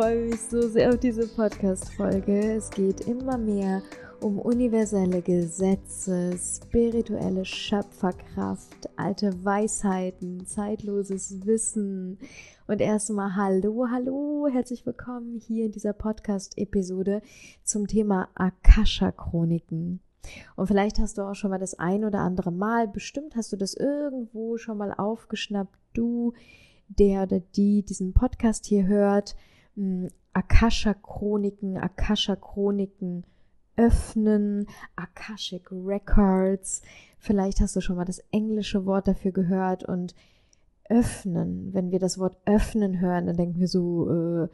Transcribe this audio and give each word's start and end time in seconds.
Freue 0.00 0.26
mich 0.26 0.40
so 0.42 0.60
sehr 0.60 0.90
auf 0.90 1.00
diese 1.00 1.26
Podcast-Folge. 1.26 2.52
Es 2.52 2.70
geht 2.70 3.00
immer 3.08 3.36
mehr 3.36 3.82
um 4.20 4.38
universelle 4.38 5.20
Gesetze, 5.22 6.38
spirituelle 6.38 7.44
Schöpferkraft, 7.44 8.88
alte 8.94 9.44
Weisheiten, 9.44 10.46
zeitloses 10.46 11.44
Wissen. 11.44 12.20
Und 12.68 12.80
erstmal 12.80 13.34
hallo, 13.34 13.88
hallo, 13.90 14.46
herzlich 14.48 14.86
willkommen 14.86 15.40
hier 15.40 15.66
in 15.66 15.72
dieser 15.72 15.94
Podcast-Episode 15.94 17.20
zum 17.64 17.88
Thema 17.88 18.28
Akasha-Chroniken. 18.36 19.98
Und 20.54 20.66
vielleicht 20.68 21.00
hast 21.00 21.18
du 21.18 21.22
auch 21.22 21.34
schon 21.34 21.50
mal 21.50 21.58
das 21.58 21.76
ein 21.76 22.04
oder 22.04 22.20
andere 22.20 22.52
Mal, 22.52 22.86
bestimmt 22.86 23.34
hast 23.34 23.52
du 23.52 23.56
das 23.56 23.74
irgendwo 23.74 24.58
schon 24.58 24.78
mal 24.78 24.94
aufgeschnappt, 24.94 25.76
du, 25.92 26.34
der 26.86 27.24
oder 27.24 27.40
die 27.40 27.82
diesen 27.82 28.12
Podcast 28.12 28.64
hier 28.64 28.86
hört, 28.86 29.34
Akasha-Chroniken, 30.32 31.78
Akasha-Chroniken 31.78 33.24
öffnen, 33.76 34.66
Akashic 34.96 35.70
Records. 35.70 36.82
Vielleicht 37.18 37.60
hast 37.60 37.76
du 37.76 37.80
schon 37.80 37.96
mal 37.96 38.04
das 38.04 38.22
englische 38.32 38.86
Wort 38.86 39.08
dafür 39.08 39.32
gehört 39.32 39.84
und 39.84 40.14
öffnen. 40.88 41.72
Wenn 41.72 41.90
wir 41.90 41.98
das 41.98 42.18
Wort 42.18 42.36
öffnen 42.44 43.00
hören, 43.00 43.26
dann 43.26 43.36
denken 43.36 43.60
wir 43.60 43.68
so, 43.68 44.10
äh, 44.10 44.48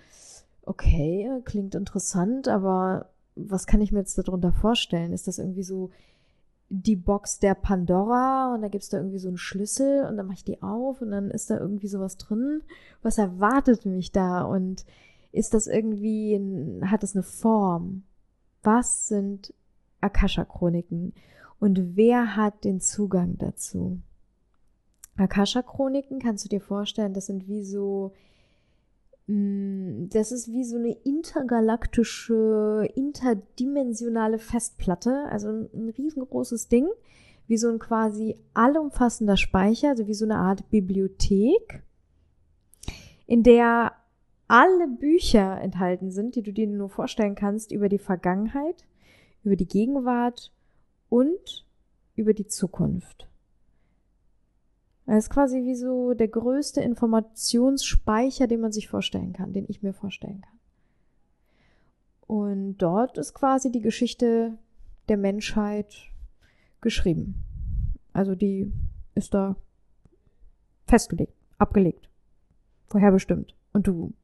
okay, 0.67 1.31
klingt 1.45 1.75
interessant, 1.75 2.49
aber 2.49 3.11
was 3.37 3.67
kann 3.67 3.81
ich 3.81 3.93
mir 3.93 4.01
jetzt 4.01 4.19
darunter 4.19 4.53
vorstellen? 4.53 5.13
Ist 5.13 5.27
das 5.27 5.39
irgendwie 5.39 5.63
so 5.63 5.91
die 6.69 6.97
Box 6.97 7.39
der 7.39 7.55
Pandora 7.55 8.55
und 8.55 8.63
da 8.63 8.69
gibt 8.69 8.85
es 8.85 8.91
da 8.91 8.97
irgendwie 8.99 9.19
so 9.19 9.29
einen 9.29 9.37
Schlüssel 9.37 10.07
und 10.07 10.17
dann 10.17 10.27
mache 10.27 10.39
ich 10.39 10.45
die 10.45 10.63
auf 10.63 11.01
und 11.03 11.11
dann 11.11 11.31
ist 11.31 11.51
da 11.51 11.59
irgendwie 11.59 11.89
sowas 11.89 12.17
drin. 12.17 12.63
Was 13.03 13.19
erwartet 13.19 13.87
mich 13.87 14.13
da 14.13 14.43
und 14.43 14.85
ist 15.35 15.55
das 15.55 15.67
irgendwie, 15.67 16.41
hat 16.85 17.03
das 17.03 17.15
eine 17.15 17.23
Form? 17.23 18.05
Was 18.63 19.09
sind 19.09 19.53
Akasha-Chroniken 20.01 21.13
und 21.61 21.97
wer 21.97 22.37
hat 22.37 22.65
den 22.65 22.81
Zugang 22.81 23.37
dazu? 23.39 24.01
Akasha-Chroniken 25.17 26.19
kannst 26.19 26.45
du 26.45 26.49
dir 26.49 26.61
vorstellen, 26.61 27.15
das 27.15 27.27
sind 27.27 27.47
wie 27.47 27.63
so 27.63 28.13
Mm, 29.27 30.09
das 30.11 30.33
ist 30.33 30.53
wie 30.53 30.65
so 30.65 30.77
eine 30.77 30.93
intergalaktische, 31.05 32.89
interdimensionale 32.95 34.39
Festplatte, 34.39 35.27
also 35.31 35.49
ein, 35.49 35.95
riesengroßes 35.97 36.69
Ding, 36.69 36.87
wie 37.47 37.57
so 37.57 37.69
ein 37.71 37.79
quasi 37.79 38.37
allumfassender 38.53 39.37
Speicher, 39.37 39.91
also 39.91 40.07
wie 40.07 40.15
so 40.15 40.27
eine 40.27 40.37
Art 40.37 40.69
Bibliothek, 40.71 41.83
in 43.27 43.43
der 43.43 43.93
alle 44.49 44.89
Bücher 44.89 45.61
enthalten 45.61 46.11
sind, 46.11 46.37
die 46.37 46.43
du 46.43 46.53
dir 46.53 46.67
nur 46.67 46.89
vorstellen 46.89 47.35
kannst 47.35 47.73
über 47.73 47.89
die 47.89 47.99
Vergangenheit, 47.99 48.85
über 49.43 49.57
die 49.57 49.69
Gegenwart 49.69 50.53
und 51.09 51.67
über 52.17 52.35
die 52.35 52.47
Zukunft. 52.47 53.29
Es 55.07 55.25
ist 55.25 55.31
quasi 55.31 55.65
wie 55.65 55.75
so 55.75 56.15
der 56.15 56.29
größte 56.29 56.81
Informationsspeicher, 56.81 58.47
den 58.47 58.61
man 58.61 58.73
sich 58.73 58.89
vorstellen 58.89 59.33
kann, 59.33 59.53
den 59.53 59.67
ich 59.69 59.83
mir 59.83 59.93
vorstellen 59.93 60.41
kann. 60.41 60.59
Und 62.27 62.79
dort 62.79 63.19
ist 63.19 63.35
quasi 63.35 63.71
die 63.71 63.83
Geschichte 63.83 64.57
der 65.09 65.19
Menschheit 65.19 65.95
geschrieben. 66.81 67.45
Also 68.15 68.35
die 68.35 68.73
ist 69.15 69.35
da 69.35 69.57
festgelegt, 70.87 71.35
abgelegt, 71.59 72.09
vorherbestimmt. 72.87 73.55
Und 73.73 73.87
du 73.87 74.15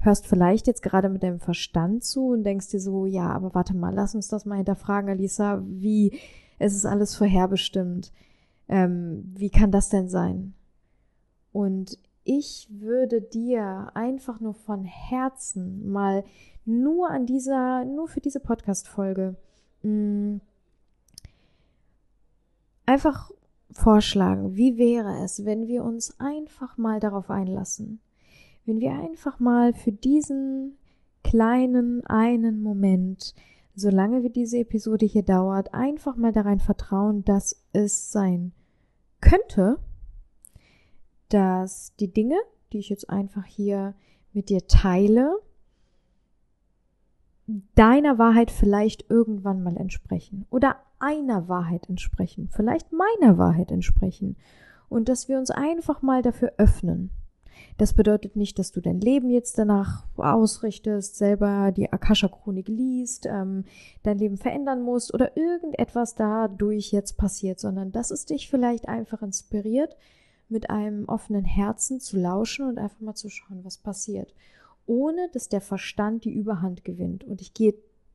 hörst 0.00 0.26
vielleicht 0.26 0.66
jetzt 0.66 0.82
gerade 0.82 1.08
mit 1.08 1.22
deinem 1.22 1.40
Verstand 1.40 2.04
zu 2.04 2.28
und 2.28 2.44
denkst 2.44 2.68
dir 2.68 2.80
so, 2.80 3.06
ja, 3.06 3.30
aber 3.30 3.54
warte 3.54 3.76
mal, 3.76 3.94
lass 3.94 4.14
uns 4.14 4.28
das 4.28 4.44
mal 4.44 4.56
hinterfragen, 4.56 5.10
Alisa, 5.10 5.62
wie 5.66 6.18
es 6.58 6.74
ist 6.74 6.86
alles 6.86 7.16
vorherbestimmt 7.16 8.12
ähm, 8.70 9.24
wie 9.34 9.50
kann 9.50 9.72
das 9.72 9.88
denn 9.88 10.08
sein? 10.08 10.54
Und 11.52 11.98
ich 12.22 12.68
würde 12.70 13.20
dir 13.20 13.90
einfach 13.94 14.38
nur 14.38 14.54
von 14.54 14.84
Herzen 14.84 15.90
mal 15.90 16.24
nur 16.64 17.10
an 17.10 17.26
dieser, 17.26 17.84
nur 17.84 18.06
für 18.06 18.20
diese 18.20 18.38
Podcast-Folge 18.38 19.34
mm, 19.82 20.36
einfach 22.86 23.32
vorschlagen, 23.72 24.54
wie 24.54 24.78
wäre 24.78 25.24
es, 25.24 25.44
wenn 25.44 25.66
wir 25.66 25.82
uns 25.82 26.20
einfach 26.20 26.78
mal 26.78 27.00
darauf 27.00 27.28
einlassen, 27.28 28.00
wenn 28.66 28.80
wir 28.80 28.92
einfach 28.92 29.40
mal 29.40 29.72
für 29.72 29.92
diesen 29.92 30.76
kleinen 31.22 32.04
einen 32.06 32.62
Moment 32.62 33.34
solange 33.80 34.22
wie 34.22 34.30
diese 34.30 34.58
Episode 34.58 35.06
hier 35.06 35.22
dauert, 35.22 35.74
einfach 35.74 36.16
mal 36.16 36.32
darein 36.32 36.60
vertrauen, 36.60 37.24
dass 37.24 37.64
es 37.72 38.12
sein 38.12 38.52
könnte, 39.20 39.78
dass 41.28 41.94
die 41.96 42.12
Dinge, 42.12 42.36
die 42.72 42.78
ich 42.78 42.88
jetzt 42.88 43.10
einfach 43.10 43.44
hier 43.44 43.94
mit 44.32 44.48
dir 44.48 44.66
teile, 44.66 45.38
deiner 47.74 48.18
Wahrheit 48.18 48.50
vielleicht 48.50 49.10
irgendwann 49.10 49.62
mal 49.62 49.76
entsprechen 49.76 50.46
oder 50.50 50.76
einer 51.00 51.48
Wahrheit 51.48 51.88
entsprechen, 51.88 52.48
vielleicht 52.48 52.88
meiner 52.92 53.38
Wahrheit 53.38 53.72
entsprechen 53.72 54.36
und 54.88 55.08
dass 55.08 55.28
wir 55.28 55.38
uns 55.38 55.50
einfach 55.50 56.02
mal 56.02 56.22
dafür 56.22 56.52
öffnen, 56.58 57.10
das 57.78 57.94
bedeutet 57.94 58.36
nicht, 58.36 58.58
dass 58.58 58.72
du 58.72 58.80
dein 58.80 59.00
Leben 59.00 59.30
jetzt 59.30 59.58
danach 59.58 60.04
ausrichtest, 60.16 61.16
selber 61.16 61.72
die 61.72 61.92
Akasha-Chronik 61.92 62.68
liest, 62.68 63.26
ähm, 63.26 63.64
dein 64.02 64.18
Leben 64.18 64.36
verändern 64.36 64.82
musst 64.82 65.14
oder 65.14 65.36
irgendetwas 65.36 66.14
dadurch 66.14 66.92
jetzt 66.92 67.16
passiert, 67.16 67.60
sondern 67.60 67.92
dass 67.92 68.10
es 68.10 68.26
dich 68.26 68.50
vielleicht 68.50 68.88
einfach 68.88 69.22
inspiriert, 69.22 69.96
mit 70.48 70.68
einem 70.68 71.08
offenen 71.08 71.44
Herzen 71.44 72.00
zu 72.00 72.16
lauschen 72.16 72.68
und 72.68 72.78
einfach 72.78 73.00
mal 73.00 73.14
zu 73.14 73.28
schauen, 73.28 73.64
was 73.64 73.78
passiert, 73.78 74.34
ohne 74.86 75.28
dass 75.32 75.48
der 75.48 75.60
Verstand 75.60 76.24
die 76.24 76.32
Überhand 76.32 76.84
gewinnt. 76.84 77.24
Und 77.24 77.40
ich 77.40 77.54
gehe 77.54 77.74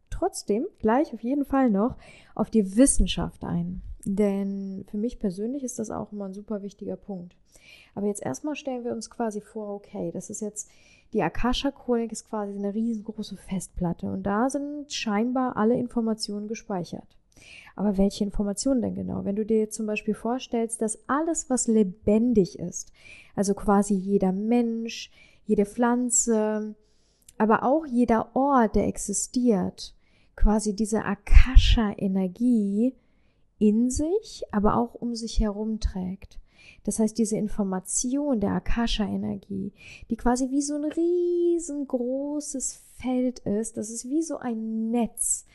trotzdem 0.10 0.66
gleich 0.80 1.14
auf 1.14 1.24
jeden 1.24 1.46
Fall 1.46 1.70
noch 1.70 1.96
auf 2.36 2.50
die 2.50 2.76
Wissenschaft 2.76 3.44
ein. 3.44 3.82
Denn 4.06 4.86
für 4.90 4.98
mich 4.98 5.20
persönlich 5.20 5.64
ist 5.64 5.80
das 5.80 5.90
auch 5.90 6.12
immer 6.12 6.26
ein 6.26 6.34
super 6.34 6.62
wichtiger 6.62 6.96
Punkt. 6.96 7.36
Aber 7.96 8.06
jetzt 8.08 8.24
erstmal 8.24 8.56
stellen 8.56 8.86
wir 8.86 8.92
uns 8.92 9.10
quasi 9.10 9.42
vor, 9.42 9.74
okay, 9.74 10.12
das 10.12 10.30
ist 10.30 10.42
jetzt, 10.42 10.70
die 11.14 11.24
Akasha-Chronik 11.24 12.12
ist 12.12 12.30
quasi 12.30 12.54
eine 12.54 12.74
riesengroße 12.74 13.36
Festplatte 13.36 14.12
und 14.12 14.24
da 14.24 14.50
sind 14.50 14.94
scheinbar 14.94 15.58
alle 15.58 15.76
Informationen 15.76 16.48
gespeichert. 16.48 17.18
Aber 17.76 17.98
welche 17.98 18.24
Informationen 18.24 18.82
denn 18.82 18.96
genau? 18.96 19.26
Wenn 19.26 19.36
du 19.36 19.46
dir 19.46 19.60
jetzt 19.60 19.76
zum 19.76 19.88
Beispiel 19.88 20.14
vorstellst, 20.14 20.82
dass 20.82 21.00
alles, 21.08 21.50
was 21.50 21.68
lebendig 21.68 22.60
ist, 22.60 22.92
also 23.36 23.54
quasi 23.54 23.96
jeder 23.96 24.32
Mensch, 24.32 25.12
jede 25.46 25.66
Pflanze, 25.66 26.76
aber 27.38 27.64
auch 27.64 27.86
jeder 27.86 28.36
Ort, 28.36 28.76
der 28.76 28.88
existiert, 28.88 29.94
quasi 30.36 30.76
diese 30.76 31.04
Akasha-Energie 31.04 32.94
in 33.60 33.90
sich, 33.90 34.44
aber 34.52 34.78
auch 34.78 34.94
um 34.94 35.16
sich 35.16 35.40
herum 35.40 35.80
trägt. 35.80 36.40
Das 36.84 37.00
heißt, 37.00 37.18
diese 37.18 37.38
Information 37.38 38.40
der 38.40 38.52
Akasha-Energie, 38.52 39.74
die 40.10 40.16
quasi 40.16 40.52
wie 40.52 40.62
so 40.62 40.76
ein 40.76 40.86
riesengroßes 40.86 42.84
Feld 42.98 43.40
ist, 43.40 43.78
das 43.78 43.90
ist 43.90 44.10
wie 44.10 44.22
so 44.22 44.38
ein 44.38 44.92
Netz. 44.92 45.46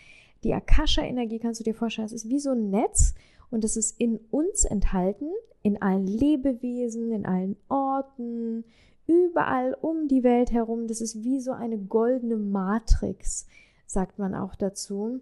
Die 0.43 0.55
Akasha-Energie 0.55 1.39
kannst 1.39 1.61
du 1.61 1.65
dir 1.65 1.75
vorstellen, 1.75 2.07
es 2.07 2.13
ist 2.13 2.29
wie 2.29 2.41
so 2.41 2.51
ein 2.51 2.71
Netz 2.71 3.15
und 3.51 3.65
es 3.65 3.77
ist 3.77 4.01
in 4.01 4.19
uns 4.31 4.65
enthalten, 4.65 5.31
in 5.63 5.81
allen 5.83 6.07
Lebewesen, 6.07 7.13
in 7.13 7.27
allen 7.27 7.57
Orten, 7.69 8.65
überall 9.07 9.77
um 9.81 10.09
die 10.09 10.23
Welt 10.23 10.53
herum. 10.53 10.87
Das 10.87 11.01
ist 11.01 11.23
wie 11.23 11.41
so 11.41 11.53
eine 11.53 11.79
goldene 11.79 12.37
Matrix, 12.37 13.47
sagt 13.87 14.19
man 14.19 14.35
auch 14.35 14.55
dazu, 14.55 15.21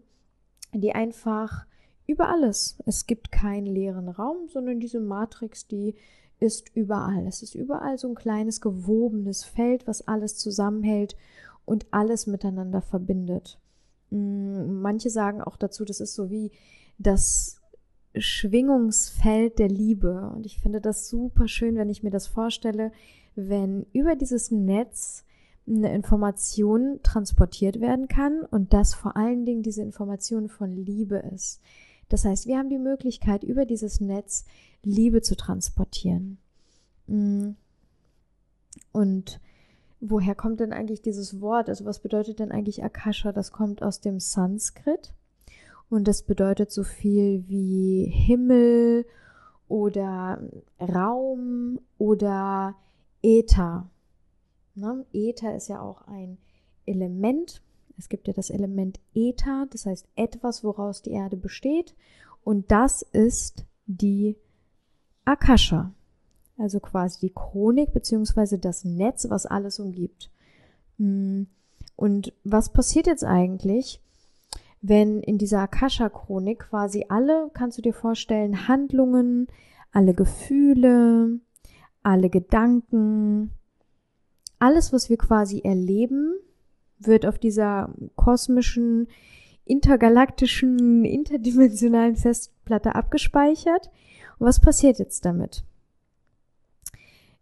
die 0.72 0.94
einfach 0.94 1.66
über 2.08 2.28
alles. 2.28 2.78
Es 2.86 3.06
gibt 3.06 3.30
keinen 3.30 3.66
leeren 3.66 4.08
Raum, 4.08 4.48
sondern 4.48 4.80
diese 4.80 4.98
Matrix, 4.98 5.68
die 5.68 5.94
ist 6.40 6.74
überall. 6.74 7.26
Es 7.26 7.42
ist 7.42 7.54
überall 7.54 7.98
so 7.98 8.08
ein 8.08 8.14
kleines 8.14 8.60
gewobenes 8.60 9.44
Feld, 9.44 9.86
was 9.86 10.08
alles 10.08 10.38
zusammenhält 10.38 11.16
und 11.64 11.86
alles 11.90 12.26
miteinander 12.26 12.80
verbindet. 12.80 13.60
Mm, 14.10 14.80
manche 14.80 15.10
sagen 15.10 15.42
auch 15.42 15.56
dazu, 15.56 15.84
das 15.84 16.00
ist 16.00 16.14
so 16.14 16.30
wie 16.30 16.50
das 16.96 17.60
Schwingungsfeld 18.16 19.58
der 19.58 19.68
Liebe. 19.68 20.32
Und 20.34 20.46
ich 20.46 20.58
finde 20.60 20.80
das 20.80 21.10
super 21.10 21.46
schön, 21.46 21.76
wenn 21.76 21.90
ich 21.90 22.02
mir 22.02 22.10
das 22.10 22.26
vorstelle, 22.26 22.90
wenn 23.34 23.86
über 23.92 24.16
dieses 24.16 24.50
Netz 24.50 25.24
eine 25.66 25.94
Information 25.94 27.00
transportiert 27.02 27.80
werden 27.80 28.08
kann 28.08 28.40
und 28.50 28.72
dass 28.72 28.94
vor 28.94 29.16
allen 29.16 29.44
Dingen 29.44 29.62
diese 29.62 29.82
Information 29.82 30.48
von 30.48 30.74
Liebe 30.74 31.16
ist. 31.34 31.60
Das 32.08 32.24
heißt, 32.24 32.46
wir 32.46 32.58
haben 32.58 32.70
die 32.70 32.78
Möglichkeit, 32.78 33.44
über 33.44 33.66
dieses 33.66 34.00
Netz 34.00 34.44
Liebe 34.82 35.22
zu 35.22 35.36
transportieren. 35.36 36.38
Mm. 37.06 37.50
Und 38.92 39.40
woher 40.00 40.34
kommt 40.34 40.60
denn 40.60 40.72
eigentlich 40.72 41.02
dieses 41.02 41.40
Wort? 41.40 41.68
Also 41.68 41.84
was 41.84 42.00
bedeutet 42.00 42.38
denn 42.38 42.52
eigentlich 42.52 42.82
Akasha? 42.84 43.32
Das 43.32 43.52
kommt 43.52 43.82
aus 43.82 44.00
dem 44.00 44.20
Sanskrit 44.20 45.12
und 45.90 46.06
das 46.06 46.22
bedeutet 46.22 46.70
so 46.70 46.84
viel 46.84 47.48
wie 47.48 48.04
Himmel 48.04 49.06
oder 49.68 50.40
Raum 50.80 51.80
oder 51.98 52.76
Äther. 53.22 53.90
Ne? 54.74 55.04
Äther 55.12 55.56
ist 55.56 55.68
ja 55.68 55.80
auch 55.80 56.02
ein 56.02 56.38
Element. 56.86 57.62
Es 57.98 58.08
gibt 58.08 58.28
ja 58.28 58.32
das 58.32 58.50
Element 58.50 59.00
Äther, 59.14 59.66
das 59.70 59.86
heißt 59.86 60.06
etwas, 60.14 60.62
woraus 60.62 61.02
die 61.02 61.10
Erde 61.10 61.36
besteht. 61.36 61.94
Und 62.44 62.70
das 62.70 63.02
ist 63.02 63.64
die 63.86 64.36
Akasha. 65.24 65.92
Also 66.56 66.80
quasi 66.80 67.20
die 67.20 67.32
Chronik 67.34 67.92
beziehungsweise 67.92 68.58
das 68.58 68.84
Netz, 68.84 69.28
was 69.28 69.46
alles 69.46 69.78
umgibt. 69.78 70.30
Hm. 70.98 71.46
Und 71.96 72.32
was 72.44 72.72
passiert 72.72 73.06
jetzt 73.06 73.24
eigentlich, 73.24 74.00
wenn 74.80 75.20
in 75.20 75.38
dieser 75.38 75.60
Akasha-Chronik 75.60 76.60
quasi 76.60 77.06
alle, 77.08 77.50
kannst 77.52 77.78
du 77.78 77.82
dir 77.82 77.94
vorstellen, 77.94 78.68
Handlungen, 78.68 79.48
alle 79.92 80.14
Gefühle, 80.14 81.40
alle 82.02 82.30
Gedanken, 82.30 83.50
alles, 84.58 84.92
was 84.92 85.10
wir 85.10 85.16
quasi 85.16 85.60
erleben, 85.64 86.34
wird 87.00 87.26
auf 87.26 87.38
dieser 87.38 87.92
kosmischen, 88.16 89.08
intergalaktischen, 89.64 91.04
interdimensionalen 91.04 92.16
Festplatte 92.16 92.94
abgespeichert. 92.94 93.90
Und 94.38 94.46
was 94.46 94.60
passiert 94.60 94.98
jetzt 94.98 95.24
damit? 95.24 95.64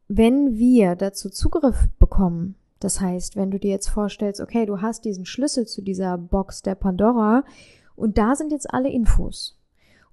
Wenn 0.09 0.57
wir 0.57 0.95
dazu 0.95 1.31
Zugriff 1.31 1.89
bekommen, 1.99 2.57
das 2.81 3.01
heißt, 3.01 3.37
wenn 3.37 3.51
du 3.51 3.59
dir 3.59 3.71
jetzt 3.71 3.89
vorstellst, 3.89 4.41
okay, 4.41 4.67
du 4.67 4.81
hast 4.81 5.05
diesen 5.05 5.25
Schlüssel 5.25 5.67
zu 5.67 5.83
dieser 5.83 6.19
Box 6.19 6.63
der 6.63 6.75
Pandora 6.75 7.45
und 7.97 8.19
da 8.19 8.37
sind 8.37 8.53
jetzt 8.53 8.73
alle 8.73 8.91
Infos. 8.91 9.59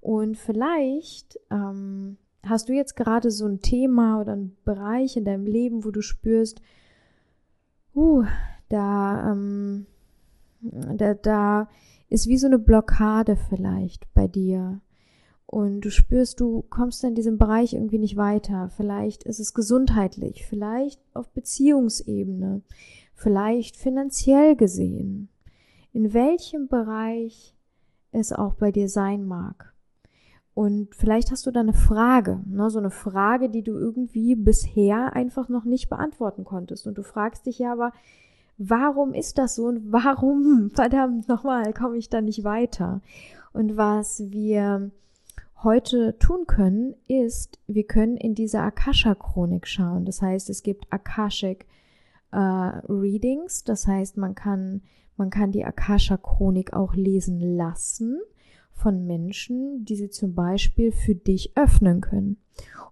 Und 0.00 0.36
vielleicht 0.36 1.38
ähm, 1.50 2.16
hast 2.42 2.68
du 2.68 2.72
jetzt 2.72 2.96
gerade 2.96 3.30
so 3.30 3.46
ein 3.46 3.60
Thema 3.60 4.20
oder 4.20 4.32
einen 4.32 4.56
Bereich 4.64 5.16
in 5.16 5.24
deinem 5.24 5.46
Leben, 5.46 5.84
wo 5.84 5.90
du 5.90 6.02
spürst, 6.02 6.60
uh, 7.94 8.24
da, 8.68 9.32
ähm, 9.32 9.86
da, 10.60 11.14
da 11.14 11.68
ist 12.08 12.28
wie 12.28 12.38
so 12.38 12.46
eine 12.46 12.58
Blockade 12.58 13.36
vielleicht 13.36 14.12
bei 14.14 14.28
dir. 14.28 14.80
Und 15.46 15.82
du 15.82 15.90
spürst, 15.90 16.40
du 16.40 16.62
kommst 16.62 17.04
in 17.04 17.14
diesem 17.14 17.38
Bereich 17.38 17.74
irgendwie 17.74 17.98
nicht 17.98 18.16
weiter. 18.16 18.70
Vielleicht 18.76 19.24
ist 19.24 19.40
es 19.40 19.54
gesundheitlich, 19.54 20.46
vielleicht 20.46 21.00
auf 21.12 21.30
Beziehungsebene, 21.30 22.62
vielleicht 23.14 23.76
finanziell 23.76 24.56
gesehen. 24.56 25.28
In 25.92 26.12
welchem 26.12 26.66
Bereich 26.66 27.54
es 28.10 28.32
auch 28.32 28.54
bei 28.54 28.72
dir 28.72 28.88
sein 28.88 29.24
mag. 29.26 29.74
Und 30.54 30.94
vielleicht 30.94 31.32
hast 31.32 31.46
du 31.46 31.50
da 31.50 31.60
eine 31.60 31.72
Frage, 31.72 32.40
ne, 32.46 32.70
so 32.70 32.78
eine 32.78 32.92
Frage, 32.92 33.50
die 33.50 33.62
du 33.62 33.72
irgendwie 33.72 34.36
bisher 34.36 35.14
einfach 35.14 35.48
noch 35.48 35.64
nicht 35.64 35.90
beantworten 35.90 36.44
konntest. 36.44 36.86
Und 36.86 36.96
du 36.96 37.02
fragst 37.02 37.46
dich 37.46 37.58
ja 37.58 37.72
aber, 37.72 37.92
warum 38.58 39.14
ist 39.14 39.38
das 39.38 39.56
so 39.56 39.66
und 39.66 39.92
warum, 39.92 40.70
verdammt 40.74 41.28
nochmal, 41.28 41.72
komme 41.72 41.96
ich 41.96 42.08
da 42.08 42.20
nicht 42.20 42.44
weiter? 42.44 43.00
Und 43.52 43.76
was 43.76 44.22
wir 44.30 44.90
heute 45.62 46.18
tun 46.18 46.46
können, 46.46 46.94
ist, 47.08 47.58
wir 47.66 47.84
können 47.84 48.16
in 48.16 48.34
diese 48.34 48.60
Akasha-Chronik 48.60 49.66
schauen. 49.66 50.04
Das 50.04 50.20
heißt, 50.20 50.50
es 50.50 50.62
gibt 50.62 50.92
Akashic 50.92 51.66
äh, 52.32 52.36
Readings, 52.36 53.64
das 53.64 53.86
heißt, 53.86 54.16
man 54.16 54.34
kann, 54.34 54.82
man 55.16 55.30
kann 55.30 55.52
die 55.52 55.64
Akasha-Chronik 55.64 56.72
auch 56.72 56.94
lesen 56.94 57.56
lassen 57.56 58.20
von 58.74 59.06
Menschen, 59.06 59.84
die 59.84 59.96
sie 59.96 60.10
zum 60.10 60.34
Beispiel 60.34 60.92
für 60.92 61.14
dich 61.14 61.56
öffnen 61.56 62.00
können, 62.00 62.36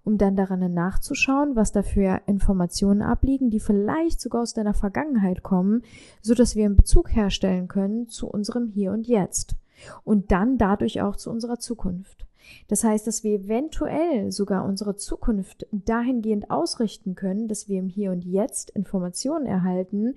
um 0.05 0.19
dann 0.19 0.37
daran 0.37 0.73
nachzuschauen, 0.73 1.55
was 1.55 1.73
da 1.73 1.83
für 1.83 2.23
Informationen 2.27 3.03
abliegen, 3.03 3.51
die 3.51 3.61
vielleicht 3.61 4.21
sogar 4.21 4.43
aus 4.43 4.55
deiner 4.55 4.75
Vergangenheit 4.75 5.43
kommen, 5.43 5.83
so 6.21 6.35
dass 6.35 6.57
wir 6.57 6.65
einen 6.65 6.77
Bezug 6.77 7.15
herstellen 7.15 7.69
können 7.69 8.09
zu 8.09 8.29
unserem 8.29 8.69
Hier 8.69 8.93
und 8.93 9.07
Jetzt 9.07 9.57
und 10.05 10.33
dann 10.33 10.59
dadurch 10.59 11.03
auch 11.03 11.17
zu 11.17 11.31
unserer 11.31 11.59
Zukunft. 11.59 12.27
Das 12.69 12.85
heißt, 12.85 13.07
dass 13.07 13.25
wir 13.25 13.39
eventuell 13.39 14.33
sogar 14.33 14.65
unsere 14.65 14.97
Zukunft 14.97 15.67
dahingehend 15.71 16.51
ausrichten 16.51 17.15
können, 17.15 17.49
dass 17.49 17.69
wir 17.69 17.79
im 17.79 17.89
Hier 17.89 18.13
und 18.13 18.25
Jetzt 18.25 18.71
Informationen 18.71 19.47
erhalten, 19.47 20.15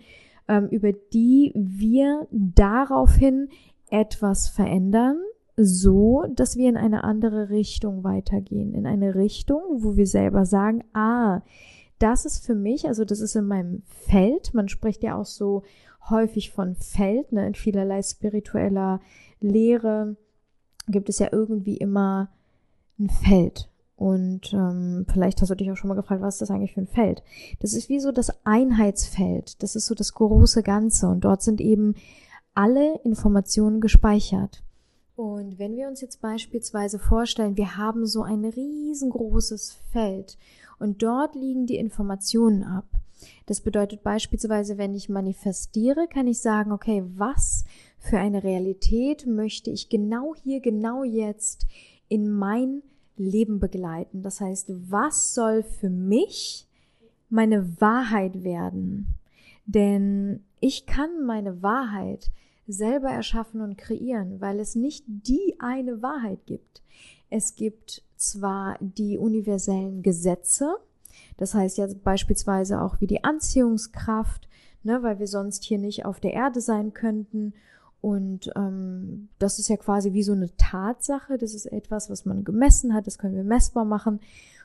ähm, 0.47 0.67
über 0.69 0.91
die 0.91 1.51
wir 1.55 2.27
daraufhin 2.31 3.49
etwas 3.89 4.47
verändern, 4.47 5.17
so, 5.57 6.25
dass 6.33 6.57
wir 6.57 6.69
in 6.69 6.77
eine 6.77 7.03
andere 7.03 7.49
Richtung 7.49 8.03
weitergehen, 8.03 8.73
in 8.73 8.85
eine 8.85 9.15
Richtung, 9.15 9.61
wo 9.83 9.95
wir 9.95 10.07
selber 10.07 10.45
sagen, 10.45 10.83
ah, 10.93 11.41
das 11.99 12.25
ist 12.25 12.45
für 12.45 12.55
mich, 12.55 12.87
also 12.87 13.05
das 13.05 13.21
ist 13.21 13.35
in 13.35 13.47
meinem 13.47 13.83
Feld, 13.85 14.53
man 14.53 14.67
spricht 14.67 15.01
ja 15.03 15.15
auch 15.15 15.25
so 15.25 15.63
häufig 16.09 16.51
von 16.51 16.75
Feld, 16.75 17.31
ne, 17.31 17.47
in 17.47 17.55
vielerlei 17.55 18.01
spiritueller 18.01 18.99
Lehre 19.39 20.17
gibt 20.87 21.09
es 21.09 21.19
ja 21.19 21.29
irgendwie 21.31 21.77
immer 21.77 22.29
ein 22.99 23.09
Feld. 23.09 23.69
Und 23.95 24.53
ähm, 24.53 25.05
vielleicht 25.11 25.41
hast 25.41 25.49
du 25.49 25.55
dich 25.55 25.71
auch 25.71 25.77
schon 25.77 25.87
mal 25.87 25.95
gefragt, 25.95 26.21
was 26.21 26.35
ist 26.35 26.41
das 26.41 26.51
eigentlich 26.51 26.73
für 26.73 26.81
ein 26.81 26.87
Feld? 26.87 27.23
Das 27.59 27.73
ist 27.73 27.87
wie 27.87 27.99
so 27.99 28.11
das 28.11 28.45
Einheitsfeld. 28.45 29.63
Das 29.63 29.75
ist 29.75 29.85
so 29.85 29.95
das 29.95 30.13
große 30.13 30.63
Ganze. 30.63 31.07
Und 31.07 31.23
dort 31.23 31.41
sind 31.41 31.61
eben 31.61 31.95
alle 32.53 32.99
Informationen 33.03 33.79
gespeichert. 33.79 34.64
Und 35.15 35.59
wenn 35.59 35.77
wir 35.77 35.87
uns 35.87 36.01
jetzt 36.01 36.21
beispielsweise 36.21 36.99
vorstellen, 36.99 37.55
wir 37.55 37.77
haben 37.77 38.05
so 38.05 38.23
ein 38.23 38.43
riesengroßes 38.43 39.77
Feld 39.91 40.37
und 40.77 41.01
dort 41.01 41.35
liegen 41.35 41.65
die 41.65 41.77
Informationen 41.77 42.63
ab. 42.63 42.85
Das 43.45 43.61
bedeutet 43.61 44.03
beispielsweise, 44.03 44.77
wenn 44.77 44.93
ich 44.93 45.07
manifestiere, 45.07 46.07
kann 46.07 46.27
ich 46.27 46.41
sagen, 46.41 46.73
okay, 46.73 47.03
was 47.15 47.63
für 47.97 48.17
eine 48.17 48.43
Realität 48.43 49.25
möchte 49.25 49.71
ich 49.71 49.87
genau 49.89 50.35
hier, 50.35 50.59
genau 50.59 51.03
jetzt 51.03 51.65
in 52.09 52.29
mein 52.29 52.83
Leben 53.15 53.59
begleiten? 53.59 54.21
Das 54.21 54.41
heißt, 54.41 54.69
was 54.91 55.33
soll 55.33 55.63
für 55.63 55.89
mich 55.89 56.67
meine 57.29 57.79
Wahrheit 57.79 58.43
werden? 58.43 59.15
Denn 59.65 60.43
ich 60.59 60.85
kann 60.85 61.25
meine 61.25 61.63
Wahrheit 61.63 62.31
selber 62.67 63.09
erschaffen 63.09 63.61
und 63.61 63.77
kreieren, 63.77 64.41
weil 64.41 64.59
es 64.59 64.75
nicht 64.75 65.03
die 65.07 65.55
eine 65.59 66.01
Wahrheit 66.01 66.45
gibt. 66.45 66.81
Es 67.29 67.55
gibt 67.55 68.03
zwar 68.15 68.77
die 68.79 69.17
universellen 69.17 70.03
Gesetze, 70.03 70.77
das 71.37 71.53
heißt 71.53 71.77
ja 71.77 71.87
beispielsweise 72.03 72.81
auch 72.81 73.01
wie 73.01 73.07
die 73.07 73.23
Anziehungskraft, 73.23 74.47
ne, 74.83 75.03
weil 75.03 75.19
wir 75.19 75.27
sonst 75.27 75.63
hier 75.63 75.77
nicht 75.77 76.05
auf 76.05 76.19
der 76.19 76.33
Erde 76.33 76.61
sein 76.61 76.93
könnten. 76.93 77.53
Und 78.01 78.51
ähm, 78.55 79.29
das 79.39 79.57
ist 79.57 79.67
ja 79.67 79.77
quasi 79.77 80.13
wie 80.13 80.23
so 80.23 80.33
eine 80.33 80.55
Tatsache. 80.57 81.37
Das 81.37 81.53
ist 81.53 81.65
etwas, 81.65 82.09
was 82.09 82.25
man 82.25 82.43
gemessen 82.43 82.93
hat. 82.93 83.07
Das 83.07 83.17
können 83.17 83.35
wir 83.35 83.43
messbar 83.43 83.83
machen. 83.83 84.19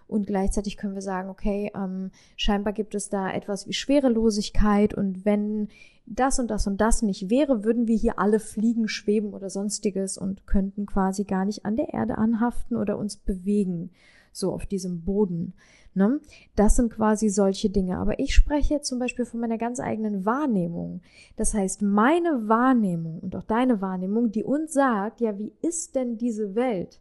Und 0.07 0.26
gleichzeitig 0.26 0.76
können 0.76 0.95
wir 0.95 1.02
sagen, 1.02 1.30
okay, 1.30 1.71
ähm, 1.75 2.11
scheinbar 2.37 2.73
gibt 2.73 2.95
es 2.95 3.09
da 3.09 3.33
etwas 3.33 3.66
wie 3.66 3.73
Schwerelosigkeit. 3.73 4.92
Und 4.92 5.25
wenn 5.25 5.69
das 6.12 6.40
und 6.40 6.49
das 6.50 6.67
und 6.67 6.81
das 6.81 7.02
nicht 7.02 7.31
wäre, 7.31 7.62
würden 7.62 7.87
wir 7.87 7.97
hier 7.97 8.19
alle 8.19 8.40
fliegen, 8.40 8.88
schweben 8.88 9.33
oder 9.33 9.49
sonstiges 9.49 10.19
und 10.19 10.45
könnten 10.47 10.85
quasi 10.85 11.23
gar 11.23 11.45
nicht 11.45 11.64
an 11.64 11.76
der 11.76 11.95
Erde 11.95 12.19
anhaften 12.19 12.76
oder 12.76 12.99
uns 12.99 13.17
bewegen, 13.17 13.90
so 14.33 14.52
auf 14.52 14.67
diesem 14.67 15.02
Boden. 15.05 15.55
Ne? 15.95 16.21
Das 16.57 16.75
sind 16.75 16.93
quasi 16.93 17.29
solche 17.29 17.71
Dinge. 17.71 17.99
Aber 17.99 18.19
ich 18.19 18.35
spreche 18.35 18.81
zum 18.81 18.99
Beispiel 18.99 19.25
von 19.25 19.38
meiner 19.38 19.57
ganz 19.57 19.79
eigenen 19.79 20.25
Wahrnehmung. 20.25 21.00
Das 21.37 21.55
heißt, 21.55 21.83
meine 21.83 22.49
Wahrnehmung 22.49 23.21
und 23.21 23.37
auch 23.37 23.45
deine 23.45 23.81
Wahrnehmung, 23.81 24.33
die 24.33 24.43
uns 24.43 24.73
sagt, 24.73 25.21
ja, 25.21 25.38
wie 25.38 25.52
ist 25.62 25.95
denn 25.95 26.19
diese 26.19 26.57
Welt? 26.57 27.00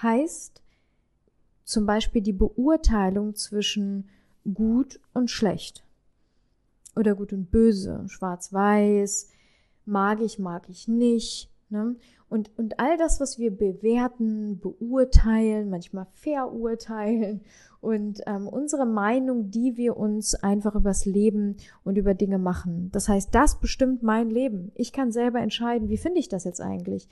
Heißt 0.00 0.62
zum 1.64 1.84
Beispiel 1.84 2.22
die 2.22 2.32
Beurteilung 2.32 3.34
zwischen 3.34 4.08
gut 4.54 4.98
und 5.12 5.30
schlecht 5.30 5.84
oder 6.98 7.14
gut 7.14 7.32
und 7.32 7.50
böse, 7.50 8.04
schwarz-weiß, 8.08 9.28
mag 9.84 10.20
ich, 10.20 10.38
mag 10.38 10.68
ich 10.68 10.88
nicht, 10.88 11.50
Ne? 11.70 11.96
Und, 12.30 12.50
und 12.56 12.80
all 12.80 12.96
das, 12.96 13.20
was 13.20 13.38
wir 13.38 13.50
bewerten, 13.50 14.58
beurteilen, 14.58 15.68
manchmal 15.68 16.06
verurteilen 16.12 17.42
und 17.80 18.20
ähm, 18.26 18.48
unsere 18.48 18.86
Meinung, 18.86 19.50
die 19.50 19.76
wir 19.76 19.96
uns 19.96 20.34
einfach 20.34 20.74
übers 20.74 21.04
Leben 21.04 21.56
und 21.84 21.98
über 21.98 22.14
Dinge 22.14 22.38
machen. 22.38 22.90
Das 22.92 23.08
heißt, 23.08 23.34
das 23.34 23.60
bestimmt 23.60 24.02
mein 24.02 24.30
Leben. 24.30 24.72
Ich 24.74 24.92
kann 24.92 25.12
selber 25.12 25.40
entscheiden, 25.40 25.90
wie 25.90 25.98
finde 25.98 26.20
ich 26.20 26.28
das 26.28 26.44
jetzt 26.44 26.60
eigentlich? 26.60 27.08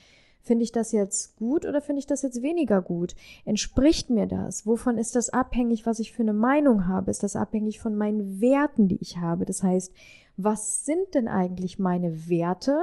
Finde 0.47 0.62
ich 0.62 0.71
das 0.71 0.93
jetzt 0.93 1.35
gut 1.38 1.67
oder 1.67 1.81
finde 1.81 1.99
ich 1.99 2.07
das 2.07 2.23
jetzt 2.23 2.41
weniger 2.41 2.81
gut? 2.81 3.17
Entspricht 3.45 4.11
mir 4.11 4.26
das? 4.26 4.65
Wovon 4.65 4.97
ist 4.97 5.17
das 5.17 5.29
abhängig, 5.29 5.87
was 5.87 5.99
ich 5.99 6.12
für 6.12 6.23
eine 6.23 6.35
Meinung 6.35 6.87
habe? 6.87 7.11
Ist 7.11 7.25
das 7.25 7.35
abhängig 7.35 7.81
von 7.81 7.97
meinen 7.97 8.41
Werten, 8.41 8.87
die 8.87 8.99
ich 9.00 9.17
habe? 9.17 9.45
Das 9.45 9.65
heißt, 9.65 9.93
was 10.37 10.85
sind 10.85 11.15
denn 11.15 11.26
eigentlich 11.26 11.81
meine 11.81 12.29
Werte 12.29 12.79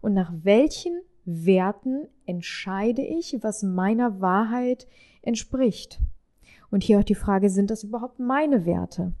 und 0.00 0.14
nach 0.14 0.32
welchen 0.44 0.98
Werten 1.26 2.08
entscheide 2.24 3.02
ich, 3.02 3.36
was 3.42 3.62
meiner 3.62 4.22
Wahrheit 4.22 4.86
entspricht? 5.20 6.00
Und 6.70 6.82
hier 6.82 7.00
auch 7.00 7.04
die 7.04 7.14
Frage, 7.14 7.50
sind 7.50 7.70
das 7.70 7.84
überhaupt 7.84 8.18
meine 8.18 8.64
Werte? 8.64 9.12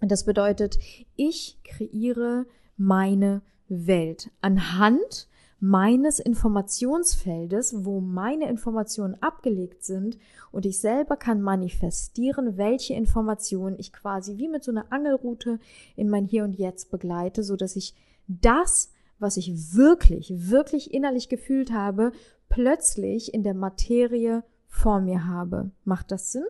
Und 0.00 0.12
das 0.12 0.24
bedeutet, 0.24 0.78
ich 1.16 1.58
kreiere 1.64 2.46
meine 2.76 3.42
Welt 3.68 4.30
anhand 4.40 5.28
meines 5.60 6.18
Informationsfeldes, 6.18 7.84
wo 7.84 8.00
meine 8.00 8.48
Informationen 8.48 9.16
abgelegt 9.20 9.84
sind 9.84 10.18
und 10.50 10.64
ich 10.64 10.80
selber 10.80 11.16
kann 11.16 11.42
manifestieren, 11.42 12.56
welche 12.56 12.94
Informationen 12.94 13.76
ich 13.78 13.92
quasi 13.92 14.38
wie 14.38 14.48
mit 14.48 14.64
so 14.64 14.70
einer 14.70 14.90
Angelrute 14.90 15.60
in 15.96 16.08
mein 16.08 16.24
Hier 16.24 16.44
und 16.44 16.54
Jetzt 16.54 16.90
begleite, 16.90 17.42
so 17.42 17.56
dass 17.56 17.76
ich 17.76 17.94
das, 18.26 18.90
was 19.18 19.36
ich 19.36 19.74
wirklich, 19.74 20.32
wirklich 20.34 20.94
innerlich 20.94 21.28
gefühlt 21.28 21.72
habe, 21.72 22.12
plötzlich 22.48 23.34
in 23.34 23.42
der 23.42 23.54
Materie 23.54 24.42
vor 24.66 25.00
mir 25.00 25.26
habe. 25.26 25.70
Macht 25.84 26.10
das 26.10 26.32
Sinn? 26.32 26.46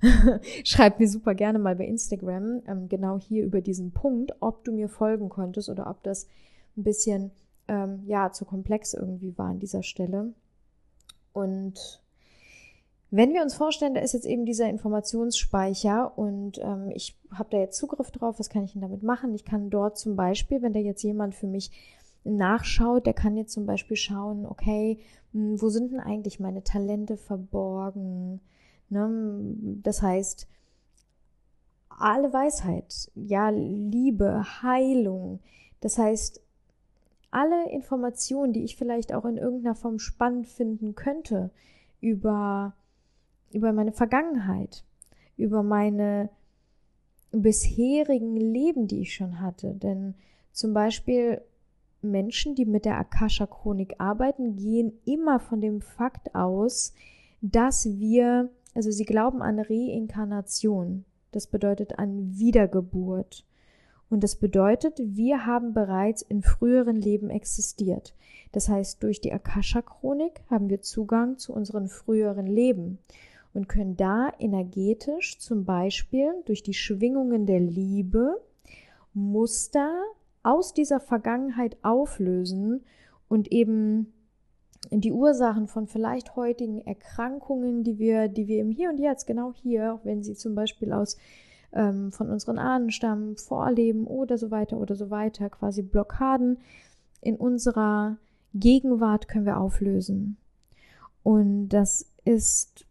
Schreib 0.64 1.00
mir 1.00 1.08
super 1.08 1.34
gerne 1.34 1.58
mal 1.58 1.74
bei 1.74 1.86
Instagram, 1.86 2.62
ähm, 2.68 2.88
genau 2.88 3.18
hier 3.18 3.44
über 3.44 3.60
diesen 3.60 3.90
Punkt, 3.90 4.34
ob 4.38 4.64
du 4.64 4.72
mir 4.72 4.88
folgen 4.88 5.28
konntest 5.30 5.68
oder 5.68 5.90
ob 5.90 6.02
das 6.04 6.28
ein 6.76 6.84
bisschen 6.84 7.32
ähm, 7.68 8.02
ja 8.06 8.32
zu 8.32 8.44
komplex 8.44 8.94
irgendwie 8.94 9.36
war 9.36 9.50
an 9.50 9.60
dieser 9.60 9.82
Stelle. 9.82 10.32
Und 11.32 12.02
wenn 13.10 13.34
wir 13.34 13.42
uns 13.42 13.54
vorstellen, 13.54 13.94
da 13.94 14.00
ist 14.00 14.14
jetzt 14.14 14.26
eben 14.26 14.46
dieser 14.46 14.68
Informationsspeicher 14.70 16.16
und 16.16 16.58
ähm, 16.58 16.90
ich 16.94 17.18
habe 17.30 17.50
da 17.50 17.58
jetzt 17.58 17.76
Zugriff 17.76 18.10
drauf, 18.10 18.38
was 18.38 18.48
kann 18.48 18.64
ich 18.64 18.72
denn 18.72 18.80
damit 18.80 19.02
machen? 19.02 19.34
Ich 19.34 19.44
kann 19.44 19.68
dort 19.68 19.98
zum 19.98 20.16
Beispiel, 20.16 20.62
wenn 20.62 20.72
da 20.72 20.80
jetzt 20.80 21.02
jemand 21.02 21.34
für 21.34 21.46
mich 21.46 21.70
nachschaut, 22.24 23.04
der 23.04 23.12
kann 23.14 23.36
jetzt 23.36 23.52
zum 23.52 23.66
Beispiel 23.66 23.96
schauen, 23.96 24.46
okay, 24.46 24.98
hm, 25.32 25.60
wo 25.60 25.68
sind 25.68 25.92
denn 25.92 26.00
eigentlich 26.00 26.40
meine 26.40 26.62
Talente 26.62 27.18
verborgen? 27.18 28.40
Ne? 28.88 29.56
Das 29.82 30.00
heißt, 30.00 30.48
alle 31.90 32.32
Weisheit, 32.32 33.10
ja, 33.14 33.50
Liebe, 33.50 34.62
Heilung. 34.62 35.40
Das 35.80 35.98
heißt, 35.98 36.40
alle 37.32 37.70
Informationen, 37.70 38.52
die 38.52 38.62
ich 38.62 38.76
vielleicht 38.76 39.12
auch 39.12 39.24
in 39.24 39.38
irgendeiner 39.38 39.74
Form 39.74 39.98
spannend 39.98 40.46
finden 40.46 40.94
könnte 40.94 41.50
über, 42.00 42.74
über 43.52 43.72
meine 43.72 43.92
Vergangenheit, 43.92 44.84
über 45.36 45.62
meine 45.62 46.28
bisherigen 47.32 48.36
Leben, 48.36 48.86
die 48.86 49.00
ich 49.00 49.14
schon 49.14 49.40
hatte. 49.40 49.74
Denn 49.74 50.14
zum 50.52 50.74
Beispiel 50.74 51.40
Menschen, 52.02 52.54
die 52.54 52.66
mit 52.66 52.84
der 52.84 52.98
Akasha-Chronik 52.98 53.94
arbeiten, 53.98 54.56
gehen 54.56 54.92
immer 55.06 55.40
von 55.40 55.60
dem 55.60 55.80
Fakt 55.80 56.34
aus, 56.34 56.92
dass 57.40 57.86
wir, 57.86 58.50
also 58.74 58.90
sie 58.90 59.04
glauben 59.04 59.42
an 59.42 59.58
Reinkarnation. 59.58 61.06
Das 61.30 61.46
bedeutet 61.46 61.98
an 61.98 62.38
Wiedergeburt. 62.38 63.46
Und 64.12 64.22
das 64.22 64.36
bedeutet, 64.36 64.98
wir 64.98 65.46
haben 65.46 65.72
bereits 65.72 66.20
in 66.20 66.42
früheren 66.42 66.96
Leben 66.96 67.30
existiert. 67.30 68.14
Das 68.52 68.68
heißt, 68.68 69.02
durch 69.02 69.22
die 69.22 69.32
Akasha-Chronik 69.32 70.42
haben 70.50 70.68
wir 70.68 70.82
Zugang 70.82 71.38
zu 71.38 71.54
unseren 71.54 71.88
früheren 71.88 72.46
Leben 72.46 72.98
und 73.54 73.70
können 73.70 73.96
da 73.96 74.30
energetisch 74.38 75.38
zum 75.38 75.64
Beispiel 75.64 76.30
durch 76.44 76.62
die 76.62 76.74
Schwingungen 76.74 77.46
der 77.46 77.60
Liebe 77.60 78.38
Muster 79.14 79.90
aus 80.42 80.74
dieser 80.74 81.00
Vergangenheit 81.00 81.78
auflösen 81.80 82.84
und 83.30 83.50
eben 83.50 84.12
die 84.90 85.12
Ursachen 85.12 85.68
von 85.68 85.86
vielleicht 85.86 86.36
heutigen 86.36 86.82
Erkrankungen, 86.82 87.82
die 87.82 87.98
wir, 87.98 88.28
die 88.28 88.46
wir 88.46 88.60
im 88.60 88.72
Hier 88.72 88.90
und 88.90 88.98
Jetzt, 88.98 89.26
genau 89.26 89.54
hier, 89.54 89.94
auch 89.94 90.04
wenn 90.04 90.22
sie 90.22 90.34
zum 90.34 90.54
Beispiel 90.54 90.92
aus 90.92 91.16
ähm, 91.72 92.12
von 92.12 92.30
unseren 92.30 92.58
Ahnen 92.58 92.90
stammen, 92.90 93.36
Vorleben 93.36 94.06
oder 94.06 94.38
so 94.38 94.50
weiter 94.50 94.78
oder 94.78 94.94
so 94.94 95.10
weiter, 95.10 95.50
quasi 95.50 95.82
Blockaden 95.82 96.58
in 97.20 97.36
unserer 97.36 98.18
Gegenwart 98.54 99.28
können 99.28 99.46
wir 99.46 99.58
auflösen. 99.58 100.36
Und 101.22 101.68
das 101.68 102.10
ist, 102.24 102.84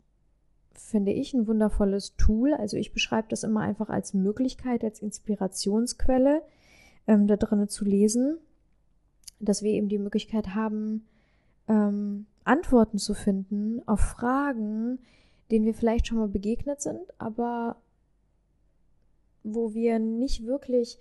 finde 0.73 1.11
ich, 1.11 1.33
ein 1.33 1.47
wundervolles 1.47 2.15
Tool. 2.15 2.53
Also 2.53 2.77
ich 2.77 2.93
beschreibe 2.93 3.27
das 3.29 3.43
immer 3.43 3.61
einfach 3.61 3.89
als 3.89 4.13
Möglichkeit, 4.13 4.83
als 4.83 4.99
Inspirationsquelle 4.99 6.41
ähm, 7.07 7.27
da 7.27 7.35
drinnen 7.35 7.67
zu 7.67 7.85
lesen, 7.85 8.37
dass 9.39 9.63
wir 9.63 9.71
eben 9.71 9.89
die 9.89 9.99
Möglichkeit 9.99 10.55
haben, 10.55 11.05
ähm, 11.67 12.25
Antworten 12.43 12.97
zu 12.97 13.13
finden 13.13 13.81
auf 13.87 13.99
Fragen, 13.99 14.99
denen 15.51 15.65
wir 15.65 15.73
vielleicht 15.73 16.07
schon 16.07 16.17
mal 16.17 16.27
begegnet 16.27 16.81
sind, 16.81 17.01
aber 17.17 17.75
wo 19.43 19.73
wir 19.73 19.99
nicht 19.99 20.45
wirklich 20.45 20.99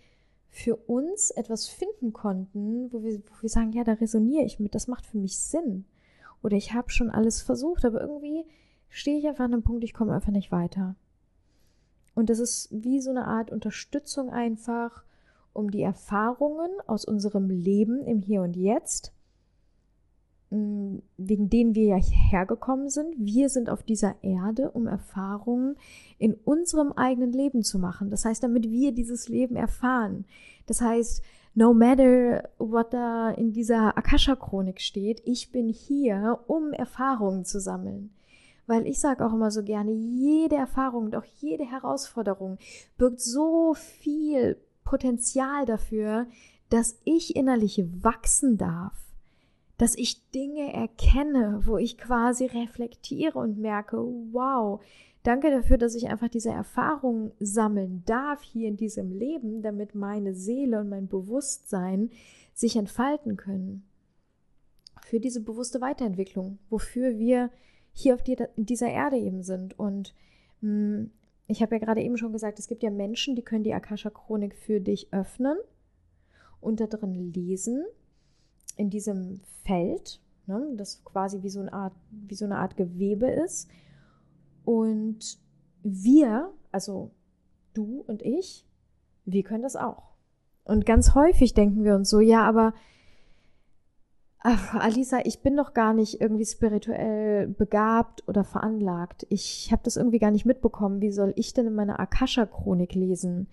für 0.49 0.77
uns 0.77 1.31
etwas 1.31 1.69
finden 1.69 2.13
konnten, 2.13 2.93
wo 2.93 3.03
wir, 3.03 3.19
wo 3.19 3.43
wir 3.43 3.49
sagen, 3.49 3.73
ja, 3.73 3.85
da 3.85 3.93
resoniere 3.93 4.45
ich 4.45 4.59
mit, 4.59 4.75
das 4.75 4.89
macht 4.89 5.07
für 5.07 5.19
mich 5.19 5.39
Sinn. 5.39 5.85
Oder 6.43 6.57
ich 6.57 6.73
habe 6.73 6.91
schon 6.91 7.11
alles 7.11 7.41
versucht, 7.43 7.85
aber 7.85 8.01
irgendwie 8.01 8.45
stehe 8.89 9.19
ich 9.19 9.27
einfach 9.29 9.45
an 9.45 9.53
einem 9.53 9.63
Punkt, 9.63 9.85
ich 9.85 9.95
komme 9.95 10.13
einfach 10.13 10.33
nicht 10.33 10.51
weiter. 10.51 10.97
Und 12.15 12.31
das 12.31 12.39
ist 12.39 12.69
wie 12.71 13.01
so 13.01 13.11
eine 13.11 13.27
Art 13.27 13.53
Unterstützung 13.53 14.31
einfach, 14.31 15.05
um 15.53 15.71
die 15.71 15.83
Erfahrungen 15.83 16.71
aus 16.87 17.05
unserem 17.05 17.49
Leben 17.49 18.05
im 18.07 18.21
Hier 18.21 18.43
und 18.43 18.57
Jetzt 18.57 19.13
wegen 20.51 21.49
denen 21.49 21.77
wir 21.77 21.85
ja 21.85 21.97
hergekommen 21.97 22.89
sind. 22.89 23.15
Wir 23.17 23.49
sind 23.49 23.71
auf 23.71 23.85
dieser 23.85 24.17
Erde, 24.23 24.73
um 24.73 24.89
Erfahrungen 24.89 25.77
in 26.19 26.35
unserem 26.35 26.93
eigenen 26.93 27.33
Leben 27.33 27.63
zu 27.63 27.79
machen. 27.79 28.11
Das 28.11 28.25
heißt, 28.25 28.43
damit 28.43 28.69
wir 28.69 28.91
dieses 28.91 29.29
Leben 29.29 29.55
erfahren. 29.55 30.25
Das 30.67 30.81
heißt, 30.81 31.23
no 31.55 31.73
matter 31.73 32.49
what 32.59 32.93
da 32.93 33.31
in 33.31 33.53
dieser 33.53 33.97
Akasha-Chronik 33.97 34.81
steht, 34.81 35.23
ich 35.25 35.53
bin 35.53 35.69
hier, 35.69 36.41
um 36.49 36.73
Erfahrungen 36.73 37.45
zu 37.45 37.61
sammeln. 37.61 38.11
Weil 38.67 38.89
ich 38.89 38.99
sage 38.99 39.25
auch 39.25 39.33
immer 39.33 39.53
so 39.53 39.63
gerne, 39.63 39.93
jede 39.93 40.57
Erfahrung 40.57 41.05
und 41.07 41.17
auch 41.17 41.25
jede 41.25 41.65
Herausforderung 41.65 42.59
birgt 42.99 43.21
so 43.21 43.75
viel 43.75 44.57
Potenzial 44.83 45.65
dafür, 45.65 46.27
dass 46.71 46.99
ich 47.05 47.37
innerlich 47.37 47.85
wachsen 48.03 48.59
darf 48.59 49.10
dass 49.81 49.97
ich 49.97 50.29
Dinge 50.33 50.75
erkenne, 50.75 51.63
wo 51.65 51.79
ich 51.79 51.97
quasi 51.97 52.45
reflektiere 52.45 53.39
und 53.39 53.57
merke, 53.57 53.97
wow, 53.97 54.79
danke 55.23 55.51
dafür, 55.51 55.79
dass 55.79 55.95
ich 55.95 56.11
einfach 56.11 56.29
diese 56.29 56.51
Erfahrung 56.51 57.33
sammeln 57.41 58.03
darf 58.05 58.43
hier 58.43 58.69
in 58.69 58.77
diesem 58.77 59.11
Leben, 59.11 59.63
damit 59.63 59.95
meine 59.95 60.35
Seele 60.35 60.81
und 60.81 60.91
mein 60.91 61.09
Bewusstsein 61.09 62.11
sich 62.53 62.77
entfalten 62.77 63.39
können. 63.39 63.85
Für 65.01 65.19
diese 65.19 65.41
bewusste 65.41 65.81
Weiterentwicklung, 65.81 66.59
wofür 66.69 67.19
wir 67.19 67.49
hier 67.95 68.15
auf 68.15 68.23
dieser 68.23 68.89
Erde 68.89 69.17
eben 69.17 69.43
sind. 69.43 69.79
Und 69.79 70.15
mh, 70.61 70.99
hm, 70.99 71.11
ich 71.47 71.63
habe 71.63 71.77
ja 71.77 71.79
gerade 71.81 72.03
eben 72.03 72.19
schon 72.19 72.35
gesagt, 72.35 72.59
es 72.59 72.69
gibt 72.69 72.83
ja 72.83 72.91
Menschen, 72.91 73.35
die 73.35 73.43
können 73.43 73.65
die 73.65 73.73
Akasha-Chronik 73.73 74.55
für 74.55 74.79
dich 74.79 75.11
öffnen 75.11 75.57
und 76.61 76.81
da 76.81 76.87
drin 76.87 77.33
lesen 77.33 77.87
in 78.77 78.91
diesem 78.91 79.41
Feld, 79.65 80.21
ne, 80.47 80.75
das 80.77 81.05
quasi 81.05 81.43
wie 81.43 81.51
so, 81.51 81.61
eine 81.61 81.73
Art, 81.73 81.95
wie 82.11 82.35
so 82.35 82.45
eine 82.45 82.59
Art 82.59 82.77
Gewebe 82.77 83.29
ist. 83.29 83.69
Und 84.65 85.39
wir, 85.83 86.53
also 86.73 87.11
du 87.75 88.05
und 88.07 88.23
ich, 88.23 88.67
wir 89.25 89.43
können 89.43 89.63
das 89.63 89.77
auch. 89.77 90.11
Und 90.65 90.87
ganz 90.87 91.15
häufig 91.15 91.55
denken 91.55 91.85
wir 91.85 91.95
uns 91.95 92.11
so, 92.11 92.21
ja, 92.21 92.43
aber 92.47 92.75
ach, 94.41 94.75
Alisa, 94.75 95.21
ich 95.25 95.41
bin 95.41 95.57
doch 95.57 95.75
gar 95.75 95.95
nicht 95.95 96.21
irgendwie 96.21 96.47
spirituell 96.47 97.49
begabt 97.49 98.27
oder 98.29 98.45
veranlagt. 98.45 99.27
Ich 99.31 99.71
habe 99.73 99.83
das 99.85 99.97
irgendwie 99.97 100.19
gar 100.19 100.31
nicht 100.31 100.47
mitbekommen. 100.47 101.01
Wie 101.01 101.13
soll 101.13 101.33
ich 101.37 101.53
denn 101.55 101.67
in 101.67 101.75
meiner 101.75 102.01
Akasha-Chronik 102.01 102.95
lesen? 102.95 103.49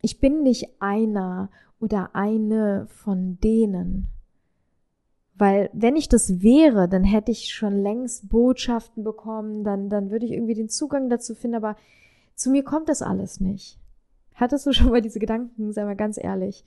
Ich 0.00 0.20
bin 0.20 0.42
nicht 0.42 0.80
einer 0.80 1.50
oder 1.80 2.10
eine 2.14 2.86
von 2.88 3.38
denen. 3.40 4.08
Weil 5.36 5.68
wenn 5.72 5.96
ich 5.96 6.08
das 6.08 6.42
wäre, 6.42 6.88
dann 6.88 7.02
hätte 7.02 7.32
ich 7.32 7.52
schon 7.52 7.82
längst 7.82 8.28
Botschaften 8.28 9.02
bekommen, 9.02 9.64
dann, 9.64 9.88
dann 9.90 10.10
würde 10.10 10.26
ich 10.26 10.32
irgendwie 10.32 10.54
den 10.54 10.68
Zugang 10.68 11.10
dazu 11.10 11.34
finden, 11.34 11.56
aber 11.56 11.76
zu 12.36 12.50
mir 12.50 12.62
kommt 12.62 12.88
das 12.88 13.02
alles 13.02 13.40
nicht. 13.40 13.78
Hattest 14.34 14.66
du 14.66 14.72
schon 14.72 14.90
mal 14.90 15.02
diese 15.02 15.18
Gedanken, 15.18 15.72
sei 15.72 15.84
mal 15.84 15.96
ganz 15.96 16.22
ehrlich. 16.22 16.64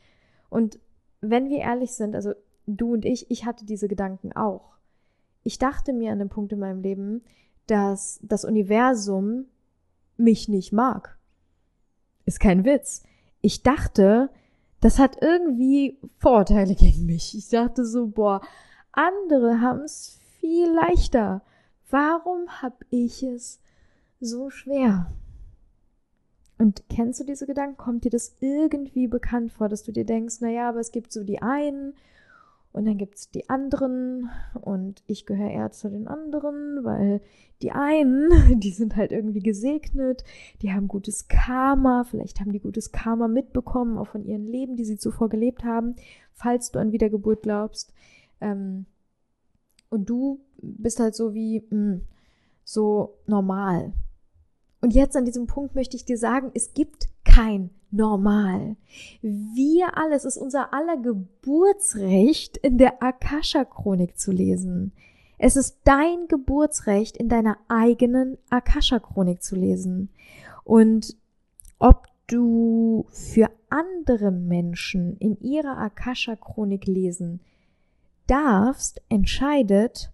Und 0.50 0.79
wenn 1.21 1.50
wir 1.50 1.59
ehrlich 1.59 1.91
sind, 1.91 2.15
also 2.15 2.33
du 2.65 2.93
und 2.93 3.05
ich, 3.05 3.31
ich 3.31 3.45
hatte 3.45 3.65
diese 3.65 3.88
Gedanken 3.88 4.33
auch. 4.33 4.77
Ich 5.43 5.57
dachte 5.57 5.93
mir 5.93 6.12
an 6.12 6.19
dem 6.19 6.29
Punkt 6.29 6.51
in 6.51 6.59
meinem 6.59 6.81
Leben, 6.81 7.24
dass 7.67 8.19
das 8.21 8.43
Universum 8.43 9.45
mich 10.17 10.50
nicht 10.50 10.74
mag. 10.74 11.17
Ist 12.25 12.39
kein 12.39 12.65
Witz. 12.65 13.03
Ich 13.41 13.63
dachte, 13.63 14.29
das 14.79 15.00
hat 15.00 15.17
irgendwie 15.22 16.00
Vorteile 16.17 16.75
gegen 16.75 17.05
mich. 17.05 17.36
Ich 17.38 17.50
dachte 17.50 17.86
so, 17.86 18.07
boah, 18.07 18.41
andere 18.91 19.62
haben 19.62 19.81
es 19.81 20.19
viel 20.39 20.72
leichter. 20.72 21.41
Warum 21.89 22.62
hab 22.62 22.84
ich 22.89 23.24
es 23.24 23.60
so 24.19 24.50
schwer? 24.50 25.12
Und 26.57 26.84
kennst 26.89 27.19
du 27.19 27.24
diese 27.24 27.46
Gedanken? 27.46 27.77
Kommt 27.77 28.03
dir 28.03 28.10
das 28.10 28.36
irgendwie 28.39 29.07
bekannt 29.07 29.51
vor, 29.51 29.69
dass 29.69 29.84
du 29.84 29.91
dir 29.91 30.05
denkst, 30.05 30.41
naja, 30.41 30.69
aber 30.69 30.79
es 30.79 30.91
gibt 30.91 31.12
so 31.12 31.24
die 31.24 31.41
einen 31.41 31.93
und 32.77 32.86
dann 32.86 33.00
gibt 33.00 33.15
es 33.15 33.31
die 33.31 33.50
anderen 33.50 34.29
und 34.62 35.01
ich 35.07 35.25
gehöre 35.25 35.50
eher 35.50 35.72
zu 35.72 35.89
den 35.89 36.07
anderen, 36.07 36.84
weil 36.84 37.22
die 37.63 37.72
einen, 37.72 38.29
die 38.60 38.69
sind 38.69 38.96
halt 38.96 39.12
irgendwie 39.12 39.39
gesegnet, 39.39 40.24
die 40.62 40.72
haben 40.72 40.88
gutes 40.88 41.27
Karma, 41.27 42.03
vielleicht 42.03 42.39
haben 42.39 42.51
die 42.51 42.60
gutes 42.60 42.91
Karma 42.91 43.27
mitbekommen, 43.27 43.98
auch 43.98 44.10
von 44.10 44.24
ihren 44.24 44.46
Leben, 44.46 44.75
die 44.75 44.86
sie 44.86 44.98
zuvor 45.00 45.27
gelebt 45.27 45.63
haben, 45.63 45.96
falls 46.34 46.72
du 46.72 46.77
an 46.77 46.91
Wiedergeburt 46.91 47.41
glaubst. 47.41 47.93
Ähm, 48.41 48.86
und 49.89 50.07
du 50.07 50.41
bist 50.62 51.00
halt 51.00 51.15
so 51.15 51.34
wie 51.34 51.62
mh, 51.62 51.69
hm, 51.72 52.01
so 52.63 53.17
normal. 53.25 53.91
Und 54.81 54.93
jetzt 54.93 55.17
an 55.17 55.25
diesem 55.25 55.48
Punkt 55.48 55.74
möchte 55.74 55.96
ich 55.96 56.05
dir 56.05 56.19
sagen, 56.19 56.51
es 56.53 56.75
gibt 56.75 57.10
kein 57.24 57.72
Normal. 57.91 58.75
Wir 59.22 59.98
alle, 59.98 60.15
es 60.15 60.25
ist 60.25 60.38
unser 60.38 60.74
aller 60.74 60.98
Geburtsrecht, 60.98 62.58
in 62.58 62.77
der 62.77 63.01
Akasha-Chronik 63.01 64.17
zu 64.17 64.32
lesen. 64.32 64.91
Es 65.38 65.56
ist 65.56 65.79
dein 65.84 66.27
Geburtsrecht, 66.27 67.15
in 67.15 67.29
deiner 67.29 67.58
eigenen 67.67 68.38
Akasha-Chronik 68.50 69.41
zu 69.41 69.56
lesen. 69.56 70.10
Und 70.63 71.15
ob 71.79 72.08
du 72.27 73.06
für 73.12 73.50
andere 73.70 74.32
Menschen 74.32 75.15
in 75.17 75.39
ihrer 75.39 75.77
Akasha-Chronik 75.77 76.86
lesen 76.88 77.39
darfst, 78.27 79.01
entscheidet 79.10 80.12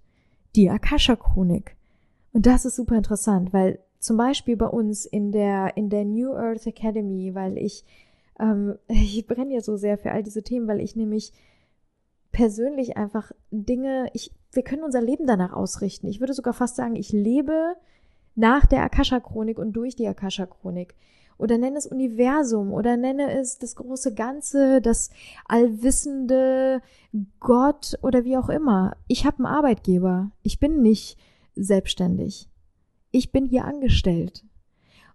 die 0.56 0.70
Akasha-Chronik. 0.70 1.76
Und 2.34 2.46
das 2.46 2.66
ist 2.66 2.76
super 2.76 2.96
interessant, 2.96 3.54
weil 3.54 3.80
zum 4.04 4.18
Beispiel 4.18 4.58
bei 4.58 4.68
uns 4.68 5.06
in 5.06 5.32
der, 5.32 5.78
in 5.78 5.90
der 5.90 6.06
New 6.06 6.34
Earth 6.34 6.68
Academy, 6.68 7.34
weil 7.34 7.58
ich, 7.58 7.86
ähm, 8.40 8.78
ich 8.88 9.26
brenne 9.26 9.54
ja 9.54 9.62
so 9.62 9.78
sehr 9.78 9.98
für 9.98 10.12
all 10.12 10.24
diese 10.24 10.44
Themen, 10.44 10.68
weil 10.68 10.82
ich 10.82 10.96
nämlich 10.96 11.34
persönlich 12.32 12.98
einfach 12.98 13.32
Dinge, 13.52 14.08
ich, 14.14 14.32
wir 14.52 14.64
können 14.64 14.84
unser 14.84 15.02
Leben 15.02 15.28
danach 15.28 15.54
ausrichten. 15.54 16.08
Ich 16.08 16.20
würde 16.20 16.34
sogar 16.34 16.54
fast 16.54 16.76
sagen, 16.76 16.96
ich 16.96 17.12
lebe 17.12 17.76
nach 18.36 18.66
der 18.66 18.84
Akasha-Chronik 18.84 19.60
und 19.60 19.74
durch 19.74 19.96
die 19.96 20.08
Akasha-Chronik. 20.08 20.96
Oder 21.38 21.58
nenne 21.58 21.78
es 21.78 21.88
Universum 21.88 22.72
oder 22.74 22.96
nenne 22.96 23.32
es 23.32 23.58
das 23.58 23.76
große 23.76 24.14
Ganze, 24.14 24.82
das 24.82 25.10
allwissende 25.48 26.82
Gott 27.40 27.98
oder 28.02 28.24
wie 28.24 28.38
auch 28.38 28.50
immer. 28.50 28.96
Ich 29.08 29.26
habe 29.26 29.38
einen 29.38 29.48
Arbeitgeber. 29.48 30.32
Ich 30.42 30.60
bin 30.60 30.82
nicht 30.82 31.18
selbstständig 31.56 32.50
ich 33.14 33.32
bin 33.32 33.46
hier 33.46 33.64
angestellt. 33.64 34.44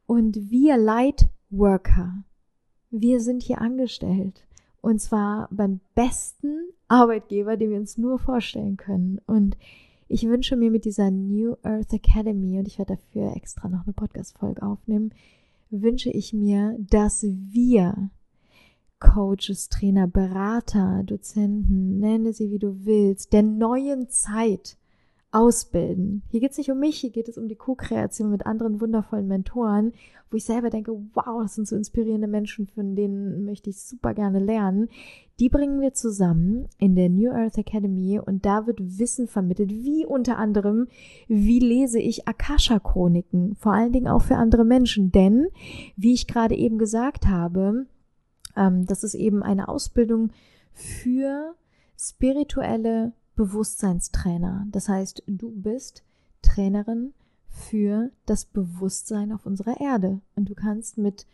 Und 0.07 0.51
wir 0.51 0.79
Lightworker, 0.79 2.25
wir 2.91 3.21
sind 3.21 3.43
hier 3.43 3.61
angestellt. 3.61 4.47
Und 4.81 5.01
zwar 5.01 5.49
beim 5.51 5.81
besten 5.95 6.71
Arbeitgeber, 6.87 7.57
den 7.57 7.71
wir 7.71 7.79
uns 7.79 7.99
nur 7.99 8.19
vorstellen 8.19 8.77
können. 8.77 9.21
Und 9.27 9.59
ich 10.07 10.27
wünsche 10.27 10.57
mir 10.57 10.71
mit 10.71 10.85
dieser 10.87 11.11
New 11.11 11.57
Earth 11.63 11.93
Academy, 11.93 12.59
und 12.59 12.69
ich 12.69 12.79
werde 12.79 12.97
dafür 12.97 13.37
extra 13.37 13.69
noch 13.69 13.85
eine 13.85 13.93
Podcast-Folge 13.93 14.63
aufnehmen, 14.63 15.13
wünsche 15.69 16.09
ich 16.11 16.33
mir, 16.33 16.77
dass 16.79 17.27
wir 17.27 18.11
Coaches, 19.01 19.69
Trainer, 19.69 20.07
Berater, 20.07 21.03
Dozenten, 21.05 21.99
nenne 21.99 22.33
sie 22.33 22.51
wie 22.51 22.59
du 22.59 22.87
willst, 22.87 23.33
der 23.33 23.43
neuen 23.43 24.09
Zeit 24.09 24.78
ausbilden. 25.31 26.23
Hier 26.31 26.41
geht 26.41 26.53
es 26.53 26.59
nicht 26.59 26.71
um 26.71 26.79
mich, 26.79 26.99
hier 26.99 27.11
geht 27.11 27.29
es 27.29 27.37
um 27.37 27.49
die 27.49 27.55
Co-Kreation 27.55 28.31
mit 28.31 28.47
anderen 28.47 28.81
wundervollen 28.81 29.27
Mentoren, 29.27 29.93
wo 30.31 30.37
ich 30.37 30.45
selber 30.45 30.71
denke, 30.71 30.93
wow, 31.13 31.43
das 31.43 31.55
sind 31.55 31.69
so 31.69 31.77
inspirierende 31.77 32.29
Menschen, 32.29 32.67
von 32.67 32.97
denen 32.97 33.45
möchte 33.45 33.69
ich 33.69 33.83
super 33.83 34.15
gerne 34.15 34.39
lernen. 34.39 34.89
Die 35.39 35.51
bringen 35.51 35.81
wir 35.81 35.93
zusammen 35.93 36.69
in 36.79 36.97
der 36.97 37.11
New 37.11 37.31
Earth 37.31 37.59
Academy 37.59 38.19
und 38.19 38.47
da 38.47 38.67
wird 38.67 38.81
Wissen 38.81 39.29
vermittelt, 39.29 39.71
wie 39.71 40.07
unter 40.07 40.39
anderem, 40.39 40.89
wie 41.29 41.61
lese 41.61 42.01
ich 42.01 42.27
Akasha-Chroniken, 42.27 43.55
vor 43.57 43.73
allen 43.73 43.93
Dingen 43.93 44.09
auch 44.09 44.23
für 44.23 44.37
andere 44.37 44.65
Menschen, 44.65 45.13
denn, 45.13 45.49
wie 45.97 46.15
ich 46.15 46.27
gerade 46.27 46.57
eben 46.57 46.79
gesagt 46.79 47.27
habe, 47.27 47.87
ähm, 48.57 48.87
das 48.87 49.05
ist 49.05 49.15
eben 49.15 49.43
eine 49.43 49.69
Ausbildung 49.69 50.31
für 50.73 51.55
spirituelle 51.97 53.13
Bewusstseinstrainer. 53.39 54.67
Das 54.73 54.89
heißt, 54.89 55.23
du 55.29 55.53
bist 55.53 56.03
Trainerin 56.43 57.15
für 57.47 58.11
das 58.27 58.45
Bewusstsein 58.45 59.31
auf 59.31 59.47
unserer 59.47 59.81
Erde. 59.81 60.21
Und 60.35 60.49
du 60.49 60.57
kannst 60.57 60.99
mit 60.99 61.25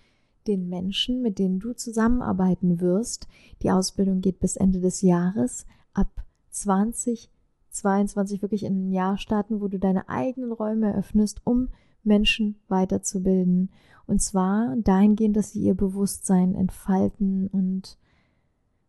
den 0.47 0.69
Menschen, 0.69 1.23
mit 1.23 1.39
denen 1.39 1.61
du 1.61 1.73
zusammenarbeiten 1.73 2.79
wirst, 2.79 3.27
die 3.63 3.71
Ausbildung 3.71 4.21
geht 4.21 4.39
bis 4.39 4.57
Ende 4.57 4.81
des 4.81 5.01
Jahres, 5.01 5.65
ab 5.95 6.27
2022 6.51 8.43
wirklich 8.43 8.65
in 8.65 8.89
ein 8.89 8.93
Jahr 8.93 9.17
starten, 9.17 9.63
wo 9.63 9.69
du 9.69 9.79
deine 9.79 10.07
eigenen 10.11 10.53
Räume 10.53 10.93
eröffnest, 10.93 11.41
um 11.45 11.71
Menschen 12.03 12.57
weiterzubilden. 12.69 13.71
Und 14.07 14.21
zwar 14.21 14.77
dahingehend, 14.77 15.39
dass 15.39 15.53
sie 15.53 15.63
ihr 15.63 15.75
Bewusstsein 15.75 16.55
entfalten 16.55 17.47
und 17.47 17.97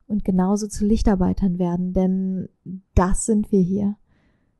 und 0.07 0.23
genauso 0.23 0.67
zu 0.67 0.85
Lichtarbeitern 0.85 1.59
werden, 1.59 1.93
denn 1.93 2.49
das 2.93 3.25
sind 3.25 3.51
wir 3.51 3.61
hier. 3.61 3.97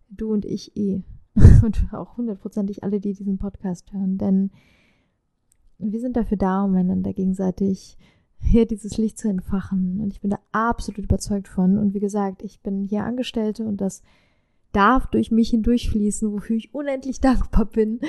Du 0.10 0.31
und 0.31 0.45
ich 0.45 0.75
eh. 0.77 1.03
Und 1.63 1.89
auch 1.91 2.15
hundertprozentig 2.15 2.86
alle, 2.86 3.01
die 3.01 3.13
diesen 3.13 3.38
Podcast 3.38 3.91
hören, 3.91 4.17
denn 4.17 4.51
wir 5.77 5.99
sind 5.99 6.15
dafür 6.15 6.38
da, 6.38 6.63
um 6.63 6.73
einander 6.75 7.12
gegenseitig 7.12 7.97
hier 8.39 8.65
dieses 8.65 8.97
Licht 8.97 9.17
zu 9.17 9.27
entfachen. 9.27 9.99
Und 9.99 10.13
ich 10.13 10.21
bin 10.21 10.31
da 10.31 10.39
absolut 10.51 10.99
überzeugt 10.99 11.47
von. 11.47 11.77
Und 11.77 11.93
wie 11.93 11.99
gesagt, 11.99 12.41
ich 12.43 12.62
bin 12.62 12.84
hier 12.84 13.03
Angestellte 13.03 13.65
und 13.65 13.81
das 13.81 14.01
darf 14.71 15.08
durch 15.08 15.31
mich 15.31 15.49
hindurchfließen, 15.49 16.31
wofür 16.31 16.55
ich 16.58 16.73
unendlich 16.73 17.19
dankbar 17.21 17.65
bin. 17.65 17.99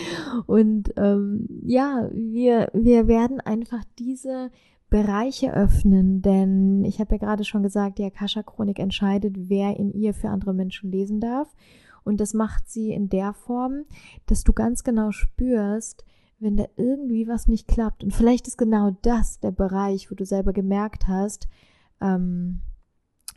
Und 0.47 0.93
ähm, 0.97 1.47
ja, 1.63 2.09
wir, 2.13 2.71
wir 2.75 3.09
werden 3.09 3.41
einfach 3.41 3.85
diese 3.99 4.51
Bereiche 4.97 5.53
öffnen, 5.53 6.23
denn 6.23 6.83
ich 6.83 7.01
habe 7.01 7.17
ja 7.17 7.19
gerade 7.19 7.45
schon 7.45 7.63
gesagt, 7.63 7.99
die 7.99 8.05
Akasha-Chronik 8.05 8.79
entscheidet, 8.79 9.35
wer 9.37 9.77
in 9.77 9.93
ihr 9.93 10.15
für 10.15 10.31
andere 10.31 10.55
Menschen 10.55 10.91
lesen 10.91 11.21
darf. 11.21 11.55
Und 12.03 12.19
das 12.19 12.33
macht 12.33 12.71
sie 12.71 12.93
in 12.93 13.11
der 13.11 13.35
Form, 13.35 13.85
dass 14.25 14.43
du 14.43 14.55
ganz 14.55 14.85
genau 14.85 15.11
spürst, 15.11 16.07
wenn 16.39 16.57
da 16.57 16.65
irgendwie 16.77 17.29
was 17.29 17.47
nicht 17.47 17.69
klappt. 17.69 18.05
Und 18.05 18.15
vielleicht 18.15 18.49
ist 18.49 18.57
genau 18.57 18.97
das 19.03 19.39
der 19.39 19.51
Bereich, 19.51 20.11
wo 20.11 20.15
du 20.15 20.25
selber 20.25 20.55
gemerkt 20.55 21.09
hast, 21.09 21.47
ähm, 22.01 22.63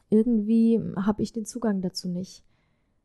irgendwie 0.09 0.79
habe 0.95 1.23
ich 1.23 1.33
den 1.33 1.45
Zugang 1.45 1.81
dazu 1.81 2.07
nicht. 2.07 2.45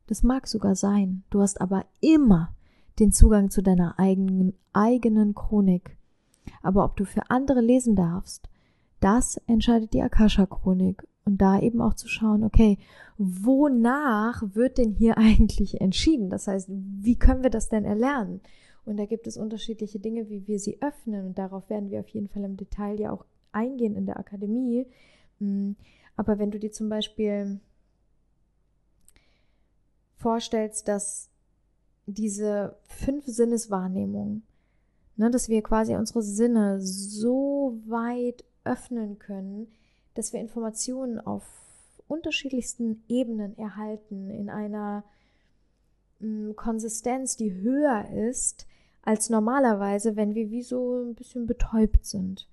Das 0.07 0.23
mag 0.23 0.47
sogar 0.47 0.77
sein. 0.77 1.25
Du 1.29 1.41
hast 1.41 1.61
aber 1.61 1.87
immer 2.01 2.55
den 3.01 3.11
Zugang 3.11 3.51
zu 3.51 3.65
deiner 3.65 3.99
eigenen, 3.99 4.55
eigenen 4.73 5.35
Chronik. 5.35 5.99
Aber 6.63 6.85
ob 6.85 6.97
du 6.97 7.05
für 7.05 7.31
andere 7.31 7.61
lesen 7.61 7.97
darfst, 7.97 8.49
das 9.01 9.37
entscheidet 9.47 9.93
die 9.93 10.03
Akasha-Chronik. 10.03 11.07
Und 11.27 11.39
da 11.39 11.59
eben 11.59 11.81
auch 11.81 11.95
zu 11.95 12.07
schauen, 12.07 12.45
okay, 12.45 12.77
wonach 13.17 14.43
wird 14.55 14.77
denn 14.77 14.93
hier 14.93 15.17
eigentlich 15.19 15.81
entschieden? 15.81 16.29
Das 16.29 16.47
heißt, 16.47 16.69
wie 16.71 17.17
können 17.17 17.43
wir 17.43 17.51
das 17.51 17.69
denn 17.69 17.85
erlernen? 17.85 18.41
Und 18.85 18.99
da 18.99 19.07
gibt 19.07 19.27
es 19.27 19.39
unterschiedliche 19.39 19.99
Dinge, 19.99 20.29
wie 20.29 20.47
wir 20.47 20.59
sie 20.59 20.83
öffnen. 20.83 21.27
Und 21.27 21.39
darauf 21.39 21.71
werden 21.71 21.91
wir 21.91 22.01
auf 22.01 22.09
jeden 22.09 22.29
Fall 22.29 22.45
im 22.45 22.57
Detail 22.57 23.01
ja 23.01 23.13
auch 23.13 23.25
eingehen 23.53 23.97
in 23.97 24.05
der 24.05 24.19
Akademie. 24.19 24.87
Hm, 25.39 25.77
aber 26.17 26.39
wenn 26.39 26.51
du 26.51 26.59
dir 26.59 26.71
zum 26.71 26.89
Beispiel 26.89 27.61
vorstellst, 30.17 30.89
dass 30.89 31.31
diese 32.07 32.77
fünf 32.87 33.25
Sinneswahrnehmungen 33.27 34.43
Ne, 35.17 35.31
dass 35.31 35.49
wir 35.49 35.63
quasi 35.63 35.95
unsere 35.95 36.23
Sinne 36.23 36.81
so 36.81 37.79
weit 37.87 38.45
öffnen 38.65 39.21
können, 39.21 39.69
dass 40.15 40.33
wir 40.33 40.41
Informationen 40.41 41.21
auf 41.21 41.45
unterschiedlichsten 42.09 43.05
Ebenen 43.09 43.57
erhalten, 43.57 44.29
in 44.31 44.51
einer 44.51 45.05
mh, 46.19 46.51
mm, 46.51 46.57
Konsistenz, 46.57 47.37
die 47.37 47.55
höher 47.55 48.11
ist 48.11 48.67
als 49.03 49.31
normalerweise, 49.31 50.17
wenn 50.17 50.35
wir 50.35 50.51
wie 50.51 50.63
so 50.63 51.03
ein 51.03 51.15
bisschen 51.15 51.47
betäubt 51.47 52.05
sind. 52.05 52.49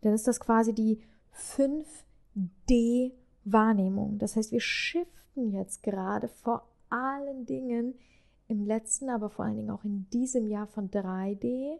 Dann 0.00 0.14
ist 0.14 0.26
das 0.26 0.40
quasi 0.40 0.72
die 0.72 1.00
5D-Wahrnehmung. 1.34 4.18
Das 4.18 4.34
heißt, 4.36 4.50
wir 4.50 4.60
shiften 4.60 5.52
jetzt 5.52 5.82
gerade 5.82 6.28
vor 6.28 6.66
allen 6.88 7.44
Dingen 7.46 7.94
im 8.48 8.64
letzten, 8.64 9.10
aber 9.10 9.30
vor 9.30 9.44
allen 9.44 9.56
Dingen 9.56 9.70
auch 9.70 9.84
in 9.84 10.08
diesem 10.10 10.46
Jahr 10.48 10.66
von 10.66 10.90
3D 10.90 11.78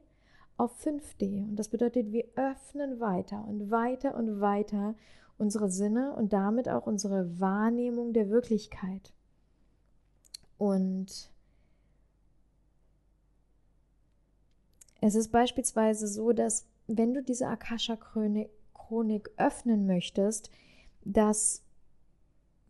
auf 0.56 0.84
5D. 0.84 1.48
Und 1.48 1.56
das 1.56 1.68
bedeutet, 1.68 2.12
wir 2.12 2.24
öffnen 2.36 3.00
weiter 3.00 3.44
und 3.46 3.70
weiter 3.70 4.14
und 4.14 4.40
weiter 4.40 4.94
unsere 5.38 5.70
Sinne 5.70 6.14
und 6.14 6.32
damit 6.32 6.68
auch 6.68 6.86
unsere 6.86 7.40
Wahrnehmung 7.40 8.12
der 8.12 8.28
Wirklichkeit. 8.28 9.12
Und 10.58 11.30
es 15.00 15.14
ist 15.14 15.30
beispielsweise 15.30 16.08
so, 16.08 16.32
dass 16.32 16.66
wenn 16.88 17.14
du 17.14 17.22
diese 17.22 17.46
Akasha-Chronik 17.46 19.30
öffnen 19.36 19.86
möchtest, 19.86 20.50
dass, 21.04 21.62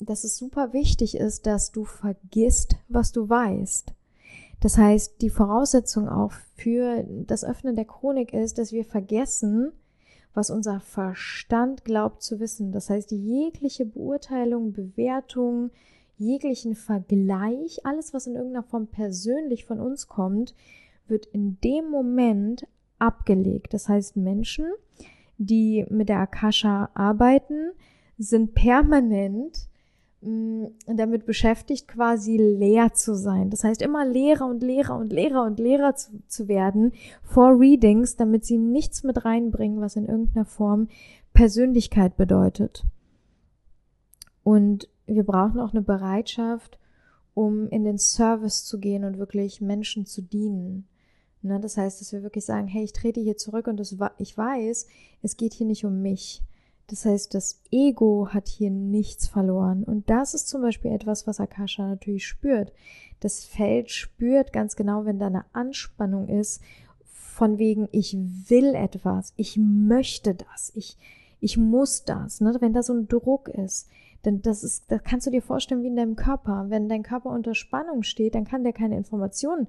dass 0.01 0.25
es 0.25 0.37
super 0.37 0.73
wichtig 0.73 1.17
ist, 1.17 1.47
dass 1.47 1.73
du 1.73 1.85
vergisst, 1.85 2.77
was 2.89 3.13
du 3.13 3.29
weißt. 3.29 3.93
Das 4.61 4.77
heißt, 4.77 5.21
die 5.23 5.31
Voraussetzung 5.31 6.09
auch 6.09 6.33
für 6.57 7.05
das 7.27 7.45
Öffnen 7.45 7.77
der 7.77 7.85
Chronik 7.85 8.33
ist, 8.33 8.59
dass 8.59 8.73
wir 8.73 8.85
vergessen, 8.85 9.73
was 10.35 10.51
unser 10.51 10.81
Verstand 10.81 11.85
glaubt 11.85 12.23
zu 12.23 12.41
wissen. 12.41 12.73
Das 12.73 12.91
heißt, 12.91 13.11
jegliche 13.13 13.85
Beurteilung, 13.85 14.73
Bewertung, 14.73 15.71
jeglichen 16.17 16.75
Vergleich, 16.75 17.85
alles, 17.85 18.13
was 18.13 18.27
in 18.27 18.35
irgendeiner 18.35 18.65
Form 18.65 18.89
persönlich 18.89 19.65
von 19.65 19.81
uns 19.81 20.09
kommt, 20.09 20.55
wird 21.07 21.27
in 21.27 21.59
dem 21.63 21.91
Moment 21.91 22.67
abgelegt. 22.99 23.75
Das 23.75 23.89
heißt, 23.89 24.17
Menschen, 24.17 24.67
die 25.39 25.87
mit 25.89 26.09
der 26.09 26.19
Akasha 26.19 26.91
arbeiten, 26.95 27.71
sind 28.19 28.55
permanent 28.55 29.69
mm, 30.21 30.65
damit 30.87 31.27
beschäftigt, 31.27 31.89
quasi 31.89 32.37
leer 32.37 32.93
zu 32.95 33.15
sein. 33.15 33.51
Das 33.51 33.65
heißt, 33.65 33.83
immer 33.83 34.05
leerer 34.05 34.47
und 34.47 34.63
leerer 34.63 34.97
und 34.97 35.13
leerer 35.13 35.45
und 35.45 35.59
leerer 35.59 35.95
zu, 35.95 36.21
zu 36.27 36.49
werden 36.49 36.93
vor 37.23 37.59
Readings, 37.59 38.17
damit 38.17 38.45
sie 38.45 38.59
nichts 38.59 39.03
mit 39.03 39.25
reinbringen, 39.25 39.81
was 39.81 39.97
in 39.97 40.07
irgendeiner 40.07 40.45
Form 40.47 40.89
Persönlichkeit 41.33 42.17
bedeutet. 42.17 42.85
Und 44.43 44.89
wir 45.07 45.25
brauchen 45.25 45.61
auch 45.61 45.73
eine 45.73 45.83
Bereitschaft, 45.83 46.79
um 47.35 47.69
in 47.69 47.85
den 47.85 47.99
Service 47.99 48.65
zu 48.65 48.81
gehen 48.81 49.05
und 49.05 49.19
wirklich 49.19 49.61
Menschen 49.61 50.07
zu 50.07 50.23
dienen. 50.23 50.89
Ne, 51.43 51.61
das 51.61 51.77
heißt, 51.77 52.01
dass 52.01 52.13
wir 52.13 52.25
wirklich 52.25 52.45
sagen, 52.45 52.67
hey, 52.67 52.83
ich 52.83 52.93
trete 52.93 53.21
hier 53.21 53.37
zurück 53.37 53.69
und 53.69 53.79
das, 53.79 53.97
ich 54.19 54.37
weiß, 54.37 54.89
es 55.23 55.37
geht 55.37 55.55
hier 55.55 55.67
nicht 55.67 55.85
um 55.85 56.03
mich. 56.03 56.43
Das 56.89 57.05
heißt, 57.05 57.35
das 57.35 57.61
Ego 57.71 58.29
hat 58.33 58.49
hier 58.49 58.71
nichts 58.71 59.29
verloren. 59.29 59.85
Und 59.85 60.09
das 60.09 60.35
ist 60.35 60.49
zum 60.49 60.63
Beispiel 60.63 60.91
etwas, 60.91 61.27
was 61.27 61.39
Akasha 61.39 61.87
natürlich 61.87 62.27
spürt. 62.27 62.73
Das 63.21 63.45
Feld 63.45 63.91
spürt 63.91 64.53
ganz 64.53 64.75
genau, 64.75 65.05
wenn 65.05 65.19
da 65.19 65.27
eine 65.27 65.45
Anspannung 65.53 66.29
ist, 66.29 66.63
von 67.05 67.59
wegen, 67.59 67.89
ich 67.93 68.17
will 68.17 68.75
etwas, 68.75 69.33
ich 69.37 69.57
möchte 69.57 70.35
das, 70.35 70.73
ich, 70.75 70.97
ich 71.41 71.57
muss 71.57 72.05
das. 72.05 72.41
Ne? 72.41 72.57
Wenn 72.59 72.73
da 72.73 72.83
so 72.83 72.95
ein 72.95 73.07
Druck 73.07 73.49
ist, 73.49 73.89
denn 74.25 74.43
das 74.43 74.65
ist, 74.65 74.91
das 74.91 75.05
kannst 75.05 75.27
du 75.27 75.31
dir 75.31 75.43
vorstellen 75.43 75.83
wie 75.83 75.89
in 75.89 75.97
deinem 75.97 76.17
Körper. 76.17 76.67
Wenn 76.69 76.89
dein 76.89 77.03
Körper 77.03 77.31
unter 77.31 77.55
Spannung 77.55 78.03
steht, 78.03 78.35
dann 78.35 78.45
kann 78.45 78.65
der 78.65 78.73
keine 78.73 78.97
Informationen 78.97 79.69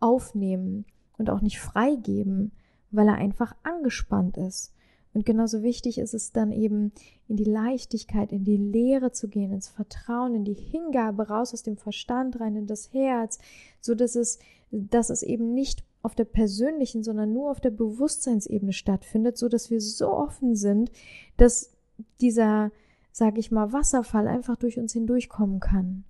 aufnehmen 0.00 0.84
und 1.16 1.30
auch 1.30 1.40
nicht 1.40 1.58
freigeben, 1.58 2.52
weil 2.90 3.08
er 3.08 3.14
einfach 3.14 3.54
angespannt 3.62 4.36
ist. 4.36 4.74
Und 5.16 5.24
genauso 5.24 5.62
wichtig 5.62 5.96
ist 5.96 6.12
es 6.12 6.32
dann 6.32 6.52
eben, 6.52 6.92
in 7.26 7.36
die 7.36 7.44
Leichtigkeit, 7.44 8.32
in 8.32 8.44
die 8.44 8.58
Lehre 8.58 9.12
zu 9.12 9.28
gehen, 9.28 9.50
ins 9.50 9.66
Vertrauen, 9.66 10.34
in 10.34 10.44
die 10.44 10.52
Hingabe 10.52 11.28
raus 11.28 11.54
aus 11.54 11.62
dem 11.62 11.78
Verstand 11.78 12.38
rein 12.38 12.54
in 12.54 12.66
das 12.66 12.92
Herz, 12.92 13.38
so 13.80 13.94
dass 13.94 14.14
es, 14.14 14.38
dass 14.70 15.08
es 15.08 15.22
eben 15.22 15.54
nicht 15.54 15.84
auf 16.02 16.14
der 16.14 16.26
persönlichen, 16.26 17.02
sondern 17.02 17.32
nur 17.32 17.50
auf 17.50 17.60
der 17.60 17.70
Bewusstseinsebene 17.70 18.74
stattfindet, 18.74 19.38
so 19.38 19.48
dass 19.48 19.70
wir 19.70 19.80
so 19.80 20.12
offen 20.12 20.54
sind, 20.54 20.92
dass 21.38 21.72
dieser, 22.20 22.70
sag 23.10 23.38
ich 23.38 23.50
mal, 23.50 23.72
Wasserfall 23.72 24.28
einfach 24.28 24.56
durch 24.56 24.78
uns 24.78 24.92
hindurchkommen 24.92 25.60
kann. 25.60 26.04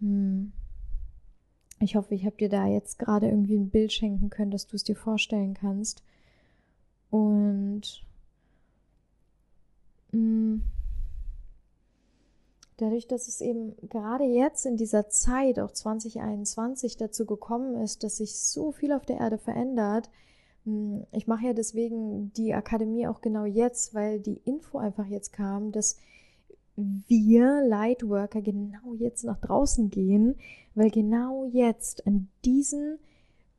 Hm. 0.00 0.50
Ich 1.78 1.94
hoffe, 1.94 2.16
ich 2.16 2.26
habe 2.26 2.36
dir 2.36 2.48
da 2.48 2.66
jetzt 2.66 2.98
gerade 2.98 3.28
irgendwie 3.28 3.56
ein 3.56 3.70
Bild 3.70 3.92
schenken 3.92 4.28
können, 4.28 4.50
dass 4.50 4.66
du 4.66 4.74
es 4.74 4.82
dir 4.82 4.96
vorstellen 4.96 5.54
kannst. 5.54 6.02
Und 7.16 7.82
mm, 10.12 10.56
dadurch, 12.76 13.06
dass 13.06 13.28
es 13.28 13.40
eben 13.40 13.74
gerade 13.88 14.24
jetzt 14.24 14.66
in 14.66 14.76
dieser 14.76 15.08
Zeit, 15.08 15.58
auch 15.58 15.70
2021, 15.70 16.96
dazu 16.96 17.24
gekommen 17.24 17.80
ist, 17.80 18.02
dass 18.02 18.18
sich 18.18 18.38
so 18.38 18.72
viel 18.72 18.92
auf 18.92 19.06
der 19.06 19.18
Erde 19.18 19.38
verändert, 19.38 20.10
mm, 20.64 21.00
ich 21.12 21.26
mache 21.26 21.46
ja 21.46 21.52
deswegen 21.54 22.32
die 22.34 22.52
Akademie 22.52 23.06
auch 23.06 23.22
genau 23.22 23.46
jetzt, 23.46 23.94
weil 23.94 24.20
die 24.20 24.40
Info 24.44 24.78
einfach 24.78 25.06
jetzt 25.06 25.32
kam, 25.32 25.72
dass 25.72 25.96
wir 26.76 27.62
Lightworker 27.66 28.42
genau 28.42 28.92
jetzt 28.98 29.24
nach 29.24 29.38
draußen 29.38 29.88
gehen, 29.88 30.36
weil 30.74 30.90
genau 30.90 31.46
jetzt 31.46 32.06
an 32.06 32.28
diesen 32.44 32.98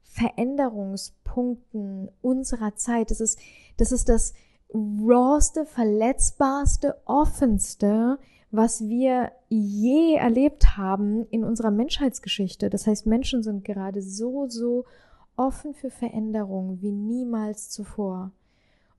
Veränderungspunkten 0.08 2.10
unserer 2.22 2.76
Zeit, 2.76 3.12
das 3.12 3.22
ist, 3.22 3.40
das 3.78 3.92
ist 3.92 4.10
das 4.10 4.34
rawste, 4.74 5.66
verletzbarste, 5.66 6.98
offenste, 7.06 8.20
was 8.52 8.88
wir 8.88 9.32
je 9.50 10.16
erlebt 10.16 10.78
haben 10.78 11.26
in 11.30 11.44
unserer 11.44 11.72
Menschheitsgeschichte. 11.72 12.70
Das 12.70 12.88
heißt, 12.88 13.06
Menschen 13.06 13.44
sind 13.44 13.66
gerade 13.66 14.02
so, 14.02 14.48
so 14.48 14.86
offen 15.36 15.74
für 15.74 15.90
Veränderung 15.90 16.82
wie 16.82 16.92
niemals 16.92 17.70
zuvor. 17.70 18.32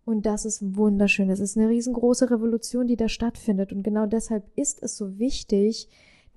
Und 0.05 0.25
das 0.25 0.47
ist 0.47 0.77
wunderschön. 0.77 1.29
Es 1.29 1.41
ist 1.41 1.59
eine 1.59 1.69
riesengroße 1.69 2.31
Revolution, 2.31 2.87
die 2.87 2.97
da 2.97 3.09
stattfindet. 3.09 3.73
Und 3.73 3.83
genau 3.83 4.07
deshalb 4.07 4.45
ist 4.57 4.83
es 4.83 4.97
so 4.97 5.19
wichtig, 5.19 5.89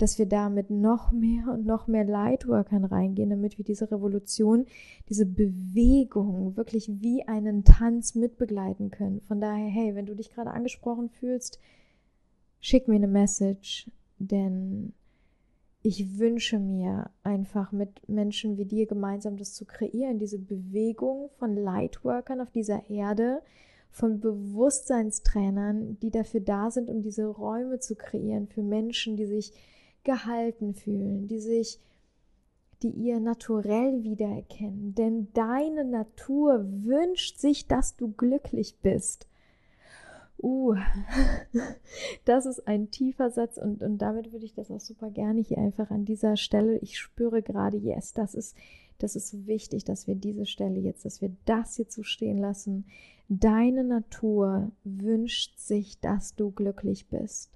dass 0.02 0.18
wir 0.18 0.26
da 0.26 0.50
mit 0.50 0.70
noch 0.70 1.12
mehr 1.12 1.52
und 1.54 1.66
noch 1.66 1.88
mehr 1.88 2.06
Lightworkern 2.06 2.86
reingehen, 2.86 3.30
damit 3.30 3.58
wir 3.58 3.66
diese 3.66 3.92
Revolution, 3.92 4.66
diese 5.10 5.26
Bewegung 5.26 6.56
wirklich 6.58 6.90
wie 7.02 7.28
einen 7.28 7.64
Tanz 7.64 8.16
mitbegleiten 8.16 8.90
können. 8.90 9.22
Von 9.22 9.40
daher, 9.40 9.68
hey, 9.68 9.96
wenn 9.96 10.06
du 10.06 10.16
dich 10.16 10.32
gerade 10.32 10.52
angesprochen 10.52 11.10
fühlst, 11.10 11.60
schick 12.60 12.88
mir 12.88 12.96
eine 12.96 13.08
Message, 13.08 13.92
denn 14.18 14.94
ich 15.84 16.20
wünsche 16.20 16.60
mir 16.60 17.10
einfach 17.24 17.72
mit 17.72 18.08
Menschen 18.08 18.58
wie 18.58 18.66
dir 18.66 18.86
gemeinsam 18.86 19.38
das 19.38 19.54
zu 19.54 19.66
kreieren, 19.66 20.20
diese 20.20 20.38
Bewegung 20.38 21.30
von 21.38 21.56
Lightworkern 21.56 22.40
auf 22.40 22.52
dieser 22.52 22.90
Erde, 22.90 23.42
von 23.90 24.20
Bewusstseinstrainern, 24.20 26.00
die 26.00 26.12
dafür 26.12 26.40
da 26.40 26.72
sind, 26.72 26.90
um 26.90 27.02
diese 27.02 27.26
Räume 27.26 27.80
zu 27.80 27.96
kreieren 27.96 28.48
für 28.48 28.62
Menschen, 28.62 29.18
die 29.18 29.26
sich 29.26 29.54
gehalten 30.04 30.74
fühlen, 30.74 31.28
die 31.28 31.40
sich, 31.40 31.80
die 32.82 32.90
ihr 32.90 33.20
Naturell 33.20 34.04
wiedererkennen. 34.04 34.96
Denn 34.96 35.28
deine 35.34 35.86
Natur 35.86 36.66
wünscht 36.68 37.38
sich, 37.38 37.68
dass 37.68 37.96
du 37.96 38.12
glücklich 38.12 38.78
bist. 38.82 39.28
Uh, 40.42 40.76
das 42.26 42.48
ist 42.48 42.68
ein 42.68 42.90
tiefer 42.90 43.30
Satz 43.30 43.58
und, 43.58 43.84
und 43.84 44.00
damit 44.00 44.32
würde 44.32 44.46
ich 44.46 44.56
das 44.56 44.72
auch 44.72 44.80
super 44.80 45.12
gerne 45.12 45.42
hier 45.42 45.60
einfach 45.60 45.92
an 45.92 46.06
dieser 46.06 46.36
Stelle. 46.36 46.80
Ich 46.80 46.98
spüre 46.98 47.44
gerade, 47.44 47.78
yes, 47.78 48.14
das 48.14 48.34
ist, 48.34 48.56
das 48.98 49.16
ist 49.16 49.30
so 49.30 49.46
wichtig, 49.46 49.84
dass 49.84 50.08
wir 50.08 50.16
diese 50.16 50.48
Stelle 50.48 50.80
jetzt, 50.80 51.06
dass 51.06 51.22
wir 51.22 51.32
das 51.46 51.76
hier 51.76 51.90
zu 51.90 52.04
stehen 52.04 52.40
lassen. 52.40 52.86
Deine 53.30 53.84
Natur 53.84 54.72
wünscht 54.84 55.60
sich, 55.60 56.00
dass 56.00 56.36
du 56.36 56.52
glücklich 56.52 57.08
bist. 57.08 57.52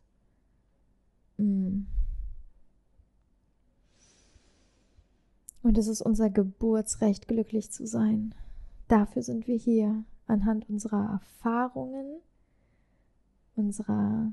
Mm. 1.38 1.81
Und 5.65 5.80
es 5.80 5.88
ist 5.88 6.04
unser 6.04 6.30
Geburtsrecht, 6.30 7.28
glücklich 7.28 7.71
zu 7.71 7.88
sein. 7.88 8.36
Dafür 8.88 9.23
sind 9.23 9.47
wir 9.47 9.58
hier, 9.58 10.04
anhand 10.28 10.69
unserer 10.69 11.13
Erfahrungen, 11.13 12.19
unserer 13.56 14.32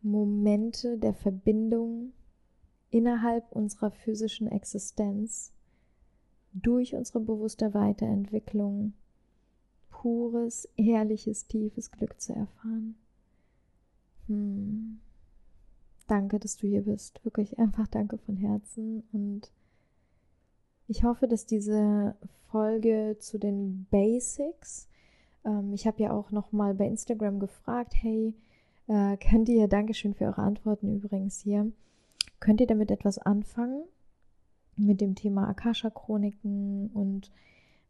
Momente 0.00 0.98
der 0.98 1.14
Verbindung 1.14 2.12
innerhalb 2.90 3.52
unserer 3.52 3.92
physischen 3.92 4.48
Existenz 4.48 5.52
durch 6.52 6.96
unsere 6.96 7.20
bewusste 7.20 7.72
Weiterentwicklung 7.72 8.94
pures, 9.90 10.68
ehrliches, 10.76 11.46
tiefes 11.46 11.92
Glück 11.92 12.20
zu 12.20 12.32
erfahren. 12.32 12.96
Hm. 14.26 14.98
Danke, 16.12 16.38
dass 16.38 16.58
du 16.58 16.66
hier 16.66 16.82
bist. 16.82 17.24
Wirklich 17.24 17.58
einfach 17.58 17.88
danke 17.88 18.18
von 18.18 18.36
Herzen. 18.36 19.02
Und 19.14 19.50
ich 20.86 21.04
hoffe, 21.04 21.26
dass 21.26 21.46
diese 21.46 22.14
Folge 22.50 23.16
zu 23.18 23.38
den 23.38 23.86
Basics, 23.90 24.90
ähm, 25.42 25.72
ich 25.72 25.86
habe 25.86 26.02
ja 26.02 26.12
auch 26.12 26.30
noch 26.30 26.52
mal 26.52 26.74
bei 26.74 26.86
Instagram 26.86 27.40
gefragt, 27.40 27.94
hey, 27.96 28.34
äh, 28.88 29.16
könnt 29.16 29.48
ihr, 29.48 29.68
Dankeschön 29.68 30.12
für 30.12 30.26
eure 30.26 30.42
Antworten 30.42 30.94
übrigens 30.94 31.40
hier, 31.40 31.72
könnt 32.40 32.60
ihr 32.60 32.66
damit 32.66 32.90
etwas 32.90 33.16
anfangen? 33.18 33.82
Mit 34.76 35.00
dem 35.00 35.14
Thema 35.14 35.48
Akasha-Chroniken 35.48 36.90
und 36.92 37.32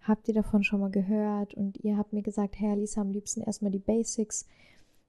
habt 0.03 0.29
ihr 0.29 0.35
davon 0.35 0.63
schon 0.63 0.79
mal 0.79 0.93
gehört? 0.93 1.55
Und 1.55 1.79
ihr 1.79 1.97
habt 1.97 2.13
mir 2.13 2.23
gesagt, 2.23 2.55
hey 2.61 2.77
Lisa, 2.77 3.01
am 3.01 3.11
liebsten 3.11 3.41
erstmal 3.41 3.73
die 3.73 3.81
Basics. 3.81 4.47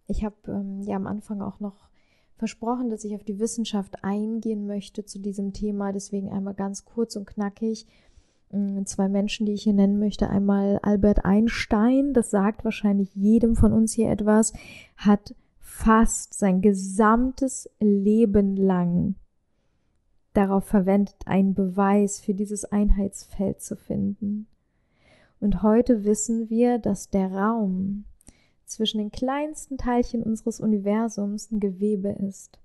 Ich 0.07 0.25
habe 0.25 0.35
ähm, 0.47 0.81
ja 0.81 0.95
am 0.95 1.05
Anfang 1.05 1.43
auch 1.43 1.59
noch 1.59 1.92
versprochen, 2.37 2.89
dass 2.89 3.03
ich 3.03 3.15
auf 3.15 3.23
die 3.23 3.39
Wissenschaft 3.39 4.03
eingehen 4.03 4.67
möchte 4.67 5.05
zu 5.05 5.19
diesem 5.19 5.53
Thema. 5.53 5.91
Deswegen 5.91 6.29
einmal 6.29 6.53
ganz 6.53 6.85
kurz 6.85 7.15
und 7.15 7.25
knackig. 7.25 7.87
Mm, 8.51 8.83
zwei 8.85 9.09
Menschen, 9.09 9.45
die 9.45 9.53
ich 9.53 9.63
hier 9.63 9.73
nennen 9.73 9.99
möchte. 9.99 10.29
Einmal 10.29 10.79
Albert 10.81 11.25
Einstein, 11.25 12.13
das 12.13 12.31
sagt 12.31 12.63
wahrscheinlich 12.63 13.13
jedem 13.15 13.55
von 13.55 13.73
uns 13.73 13.93
hier 13.93 14.09
etwas, 14.09 14.53
hat 14.95 15.35
fast 15.59 16.33
sein 16.33 16.61
gesamtes 16.61 17.69
Leben 17.79 18.55
lang 18.55 19.15
darauf 20.33 20.65
verwendet, 20.65 21.15
einen 21.25 21.53
Beweis 21.53 22.19
für 22.19 22.33
dieses 22.33 22.65
Einheitsfeld 22.65 23.61
zu 23.61 23.75
finden. 23.75 24.47
Und 25.39 25.61
heute 25.61 26.03
wissen 26.05 26.49
wir, 26.49 26.79
dass 26.79 27.09
der 27.09 27.31
Raum, 27.31 28.05
zwischen 28.65 28.97
den 28.97 29.11
kleinsten 29.11 29.77
Teilchen 29.77 30.23
unseres 30.23 30.59
Universums 30.59 31.51
ein 31.51 31.59
Gewebe 31.59 32.09
ist. 32.09 32.59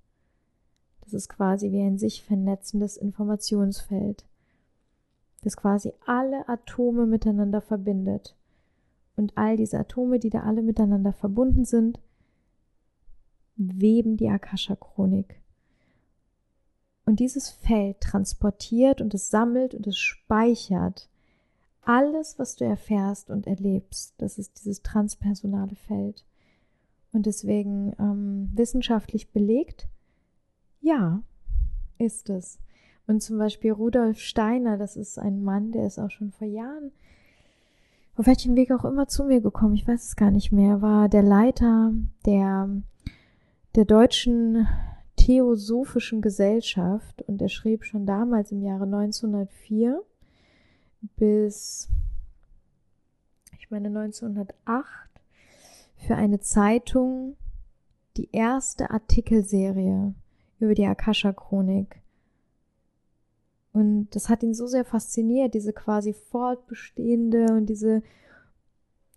Das 1.03 1.15
ist 1.15 1.29
quasi 1.29 1.73
wie 1.73 1.83
ein 1.83 1.99
sich 1.99 2.23
vernetzendes 2.23 2.97
Informationsfeld, 2.97 4.27
das 5.43 5.57
quasi 5.57 5.93
alle 6.05 6.49
Atome 6.49 7.07
miteinander 7.07 7.61
verbindet. 7.61 8.37
Und 9.17 9.37
all 9.37 9.57
diese 9.57 9.79
Atome, 9.79 10.19
die 10.19 10.31
da 10.31 10.43
alle 10.43 10.63
miteinander 10.63 11.13
verbunden 11.13 11.65
sind, 11.65 11.99
weben 13.57 14.17
die 14.17 14.29
Akasha-Chronik. 14.29 15.41
Und 17.05 17.21
dieses 17.21 17.49
Feld 17.49 18.01
transportiert 18.01 19.01
und 19.01 19.15
es 19.15 19.31
sammelt 19.31 19.75
und 19.75 19.87
es 19.87 19.97
speichert 19.97 21.09
alles, 21.89 22.39
was 22.39 22.55
du 22.57 22.67
erfährst 22.67 23.31
und 23.31 23.47
erlebst, 23.47 24.15
das 24.19 24.39
ist 24.39 24.61
dieses 24.61 24.83
transpersonale 24.83 25.75
Feld. 25.75 26.27
Und 27.13 27.25
deswegen 27.25 27.95
ähm, 27.99 28.51
wissenschaftlich 28.53 29.33
belegt, 29.33 29.89
ja, 30.83 31.23
ist 31.97 32.29
es. 32.29 32.59
Und 33.07 33.23
zum 33.23 33.39
Beispiel 33.39 33.73
Rudolf 33.73 34.19
Steiner, 34.19 34.77
das 34.77 34.97
ist 34.97 35.19
ein 35.19 35.43
Mann, 35.43 35.73
der 35.73 35.87
ist 35.87 35.99
auch 35.99 36.11
schon 36.11 36.31
vor 36.31 36.47
Jahren, 36.47 36.93
auf 38.17 38.27
welchem 38.27 38.55
Weg 38.55 38.71
auch 38.71 38.85
immer 38.85 39.09
zu 39.09 39.25
mir 39.25 39.41
gekommen, 39.41 39.75
ich 39.75 39.89
weiß 39.89 40.09
es 40.09 40.17
gar 40.17 40.31
nicht 40.31 40.53
mehr, 40.53 40.83
war 40.83 41.09
der 41.09 41.23
Leiter 41.23 41.95
der, 42.27 42.69
der 43.77 43.85
deutschen 43.87 44.69
Theosophischen 45.17 46.21
Gesellschaft 46.21 47.23
und 47.23 47.41
er 47.41 47.49
schrieb 47.49 47.85
schon 47.85 48.05
damals 48.05 48.53
im 48.53 48.61
Jahre 48.61 48.85
1904 48.85 50.03
bis, 51.17 51.89
ich 53.59 53.71
meine 53.71 53.89
1908, 53.89 55.09
für 55.97 56.17
eine 56.17 56.41
Zeitung 56.41 57.37
die 58.17 58.31
erste 58.33 58.91
Artikelserie 58.91 60.15
über 60.61 60.75
die 60.75 60.87
Akasha-Chronik. 60.87 62.01
Und 63.73 64.09
das 64.11 64.29
hat 64.29 64.43
ihn 64.43 64.55
so 64.55 64.67
sehr 64.67 64.85
fasziniert, 64.85 65.55
diese 65.55 65.73
quasi 65.73 66.13
fortbestehende 66.13 67.53
und 67.53 67.67
diese 67.67 68.03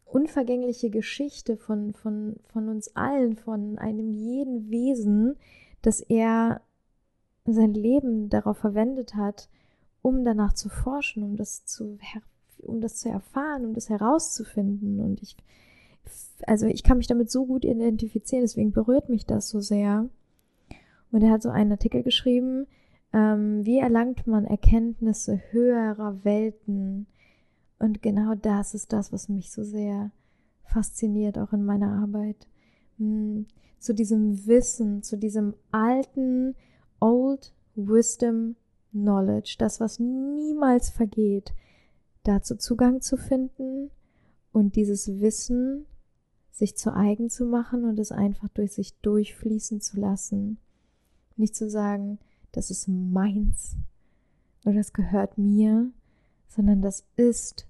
unvergängliche 0.05 0.89
Geschichte 0.89 1.57
von, 1.57 1.93
von, 1.93 2.35
von 2.51 2.69
uns 2.69 2.95
allen, 2.95 3.37
von 3.37 3.79
einem 3.79 4.11
jeden 4.11 4.69
Wesen, 4.69 5.35
dass 5.81 6.01
er 6.01 6.61
sein 7.45 7.73
Leben 7.73 8.29
darauf 8.29 8.57
verwendet 8.57 9.15
hat, 9.15 9.49
um 10.01 10.23
danach 10.25 10.53
zu 10.53 10.69
forschen, 10.69 11.23
um 11.23 11.35
das 11.35 11.65
zu, 11.65 11.97
um 12.59 12.81
das 12.81 12.97
zu 12.97 13.09
erfahren, 13.09 13.65
um 13.65 13.73
das 13.73 13.89
herauszufinden. 13.89 14.99
Und 14.99 15.21
ich, 15.21 15.35
also 16.47 16.65
ich 16.65 16.83
kann 16.83 16.97
mich 16.97 17.07
damit 17.07 17.29
so 17.29 17.45
gut 17.45 17.65
identifizieren, 17.65 18.43
deswegen 18.43 18.71
berührt 18.71 19.09
mich 19.09 19.25
das 19.25 19.49
so 19.49 19.61
sehr. 19.61 20.09
Und 21.11 21.23
er 21.23 21.31
hat 21.31 21.43
so 21.43 21.49
einen 21.49 21.71
Artikel 21.71 22.03
geschrieben, 22.03 22.67
ähm, 23.13 23.65
wie 23.65 23.79
erlangt 23.79 24.25
man 24.27 24.45
Erkenntnisse 24.45 25.41
höherer 25.51 26.23
Welten? 26.23 27.07
Und 27.79 28.01
genau 28.01 28.35
das 28.35 28.73
ist 28.73 28.93
das, 28.93 29.11
was 29.11 29.27
mich 29.27 29.51
so 29.51 29.63
sehr 29.63 30.11
fasziniert, 30.63 31.37
auch 31.37 31.51
in 31.51 31.65
meiner 31.65 32.01
Arbeit. 32.01 32.47
Hm, 32.97 33.45
zu 33.79 33.93
diesem 33.93 34.45
Wissen, 34.45 35.03
zu 35.03 35.17
diesem 35.17 35.55
alten 35.71 36.55
Old 36.99 37.53
Wisdom 37.75 38.55
Knowledge, 38.91 39.55
das, 39.57 39.79
was 39.79 39.99
niemals 39.99 40.89
vergeht, 40.89 41.53
dazu 42.23 42.55
Zugang 42.55 43.01
zu 43.01 43.17
finden 43.17 43.89
und 44.51 44.75
dieses 44.75 45.19
Wissen 45.19 45.85
sich 46.51 46.77
zu 46.77 46.93
eigen 46.93 47.29
zu 47.29 47.45
machen 47.45 47.85
und 47.85 47.99
es 47.99 48.11
einfach 48.11 48.49
durch 48.49 48.73
sich 48.73 48.93
durchfließen 49.01 49.81
zu 49.81 49.99
lassen. 49.99 50.57
Nicht 51.37 51.55
zu 51.55 51.69
sagen, 51.69 52.19
das 52.51 52.69
ist 52.69 52.87
meins 52.87 53.77
oder 54.65 54.75
das 54.75 54.93
gehört 54.93 55.37
mir, 55.37 55.89
sondern 56.47 56.81
das 56.81 57.05
ist 57.15 57.67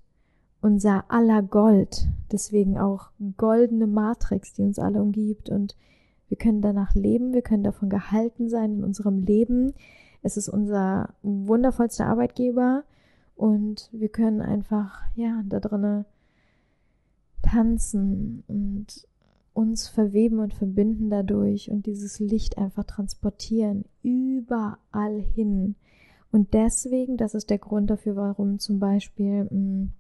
unser 0.62 1.10
aller 1.10 1.42
Gold, 1.42 2.08
deswegen 2.32 2.78
auch 2.78 3.10
goldene 3.38 3.88
Matrix, 3.88 4.54
die 4.54 4.64
uns 4.64 4.78
alle 4.80 5.02
umgibt. 5.02 5.50
Und 5.50 5.76
wir 6.28 6.38
können 6.38 6.62
danach 6.62 6.94
leben, 6.94 7.34
wir 7.34 7.42
können 7.42 7.64
davon 7.64 7.90
gehalten 7.90 8.50
sein 8.50 8.76
in 8.76 8.84
unserem 8.84 9.20
Leben, 9.20 9.74
es 10.22 10.38
ist 10.38 10.50
unser 10.50 11.14
wundervollster 11.24 12.06
Arbeitgeber 12.06 12.84
und 13.36 13.90
wir 13.92 14.10
können 14.10 14.42
einfach, 14.42 15.02
ja, 15.16 15.44
da 15.48 15.60
drinnen 15.60 16.06
tanzen 17.42 18.44
und 18.48 19.08
uns 19.54 19.88
verweben 19.88 20.40
und 20.40 20.54
verbinden 20.54 21.10
dadurch 21.10 21.70
und 21.70 21.86
dieses 21.86 22.20
Licht 22.20 22.58
einfach 22.58 22.86
transportieren 22.86 23.86
überall 24.04 25.20
hin. 25.20 25.76
Und 26.32 26.54
deswegen, 26.54 27.18
das 27.18 27.34
ist 27.34 27.50
der 27.50 27.58
Grund 27.58 27.90
dafür, 27.90 28.16
warum 28.16 28.60
zum 28.60 28.80
Beispiel 28.80 29.44
mh, 29.44 29.50
hm, 29.50 29.92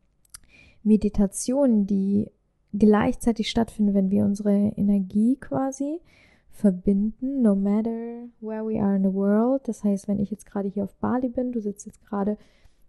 Meditationen, 0.83 1.85
die 1.85 2.31
gleichzeitig 2.73 3.49
stattfinden, 3.49 3.93
wenn 3.93 4.09
wir 4.09 4.23
unsere 4.23 4.51
Energie 4.51 5.35
quasi 5.35 5.99
verbinden, 6.51 7.41
no 7.41 7.55
matter 7.55 8.27
where 8.39 8.65
we 8.65 8.81
are 8.81 8.95
in 8.95 9.03
the 9.03 9.13
world. 9.13 9.67
Das 9.67 9.83
heißt, 9.83 10.07
wenn 10.07 10.19
ich 10.19 10.31
jetzt 10.31 10.45
gerade 10.45 10.69
hier 10.69 10.83
auf 10.83 10.95
Bali 10.95 11.29
bin, 11.29 11.51
du 11.51 11.61
sitzt 11.61 11.85
jetzt 11.85 12.01
gerade 12.01 12.37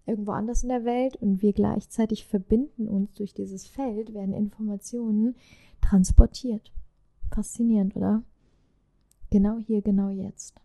irgendwo 0.07 0.33
anders 0.33 0.63
in 0.63 0.69
der 0.69 0.85
Welt 0.85 1.17
und 1.17 1.43
wir 1.43 1.53
gleichzeitig 1.53 2.27
verbinden 2.27 2.89
uns 2.89 3.13
durch 3.15 3.35
dieses 3.35 3.67
Feld, 3.67 4.13
werden 4.15 4.35
Informationen 4.35 5.37
transportiert. 5.81 6.73
Faszinierend, 7.31 7.97
oder? 7.97 8.23
Genau 9.31 9.59
hier, 9.59 9.81
genau 9.81 10.11
jetzt. 10.11 10.61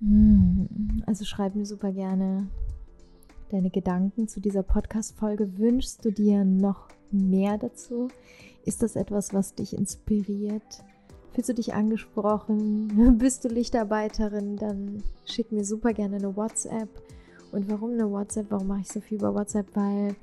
Hm, 0.00 1.02
also 1.06 1.24
schreib 1.24 1.54
mir 1.54 1.66
super 1.66 1.92
gerne 1.92 2.48
deine 3.50 3.70
Gedanken 3.70 4.28
zu 4.28 4.40
dieser 4.40 4.62
Podcast-Folge. 4.62 5.58
Wünschst 5.58 6.04
du 6.04 6.12
dir 6.12 6.44
noch 6.44 6.88
mehr 7.10 7.58
dazu? 7.58 8.08
Ist 8.64 8.82
das 8.82 8.96
etwas, 8.96 9.34
was 9.34 9.54
dich 9.54 9.76
inspiriert? 9.76 10.84
Fühlst 11.32 11.48
du 11.48 11.54
dich 11.54 11.74
angesprochen? 11.74 13.16
Bist 13.18 13.44
du 13.44 13.48
Lichtarbeiterin? 13.48 14.56
Dann 14.56 15.02
schick 15.24 15.52
mir 15.52 15.64
super 15.64 15.92
gerne 15.92 16.16
eine 16.16 16.36
WhatsApp. 16.36 16.88
Und 17.52 17.70
warum 17.70 17.92
eine 17.92 18.10
WhatsApp? 18.10 18.46
Warum 18.50 18.68
mache 18.68 18.80
ich 18.80 18.88
so 18.88 19.00
viel 19.00 19.18
über 19.18 19.34
WhatsApp? 19.34 19.66
Weil 19.74 20.14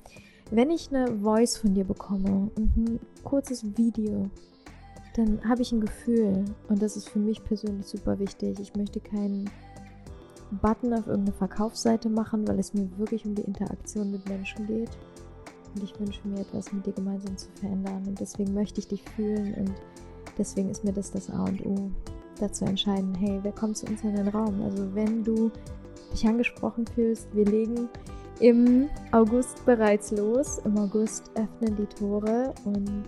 wenn 0.51 0.69
ich 0.69 0.89
eine 0.91 1.17
Voice 1.19 1.57
von 1.57 1.73
dir 1.73 1.85
bekomme 1.85 2.49
und 2.55 2.77
ein 2.77 2.99
kurzes 3.23 3.63
Video, 3.77 4.29
dann 5.15 5.41
habe 5.47 5.61
ich 5.61 5.71
ein 5.71 5.81
Gefühl. 5.81 6.45
Und 6.67 6.81
das 6.81 6.97
ist 6.97 7.09
für 7.09 7.19
mich 7.19 7.43
persönlich 7.43 7.87
super 7.87 8.19
wichtig. 8.19 8.59
Ich 8.59 8.75
möchte 8.75 8.99
keinen 8.99 9.49
Button 10.61 10.93
auf 10.93 11.07
irgendeine 11.07 11.37
Verkaufsseite 11.37 12.09
machen, 12.09 12.47
weil 12.47 12.59
es 12.59 12.73
mir 12.73 12.89
wirklich 12.97 13.25
um 13.25 13.35
die 13.35 13.43
Interaktion 13.43 14.11
mit 14.11 14.27
Menschen 14.27 14.67
geht. 14.67 14.89
Und 15.73 15.83
ich 15.83 15.97
wünsche 15.99 16.27
mir 16.27 16.41
etwas 16.41 16.71
mit 16.73 16.85
dir 16.85 16.93
gemeinsam 16.93 17.37
zu 17.37 17.49
verändern. 17.59 18.03
Und 18.07 18.19
deswegen 18.19 18.53
möchte 18.53 18.79
ich 18.79 18.87
dich 18.87 19.03
fühlen. 19.03 19.53
Und 19.55 19.73
deswegen 20.37 20.69
ist 20.69 20.83
mir 20.83 20.93
das 20.93 21.11
das 21.11 21.29
A 21.29 21.45
und 21.45 21.65
O, 21.65 21.91
dazu 22.39 22.65
entscheiden, 22.65 23.15
hey, 23.15 23.39
wer 23.41 23.51
kommt 23.51 23.77
zu 23.77 23.85
uns 23.85 24.03
in 24.03 24.15
den 24.15 24.27
Raum? 24.27 24.61
Also 24.61 24.93
wenn 24.93 25.23
du 25.23 25.51
dich 26.11 26.27
angesprochen 26.27 26.85
fühlst, 26.87 27.27
wir 27.33 27.45
legen 27.45 27.87
im 28.39 28.89
August 29.11 29.63
bereits 29.65 30.11
los. 30.11 30.59
Im 30.65 30.77
August 30.77 31.31
öffnen 31.35 31.75
die 31.77 31.85
Tore 31.85 32.53
und 32.65 33.05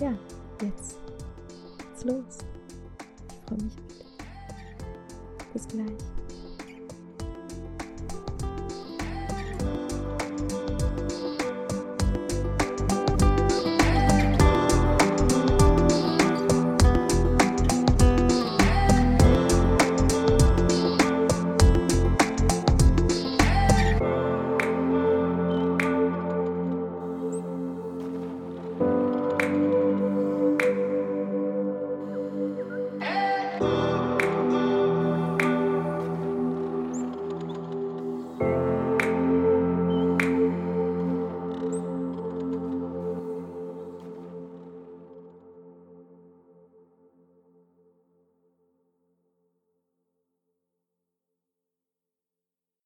ja, 0.00 0.12
jetzt 0.60 0.98
geht's 1.78 2.04
los. 2.04 2.38
Ich 3.28 3.48
freue 3.48 3.62
mich 3.62 3.78
auf 3.78 3.86
dich. 3.86 5.52
Bis 5.52 5.68
gleich. 5.68 6.13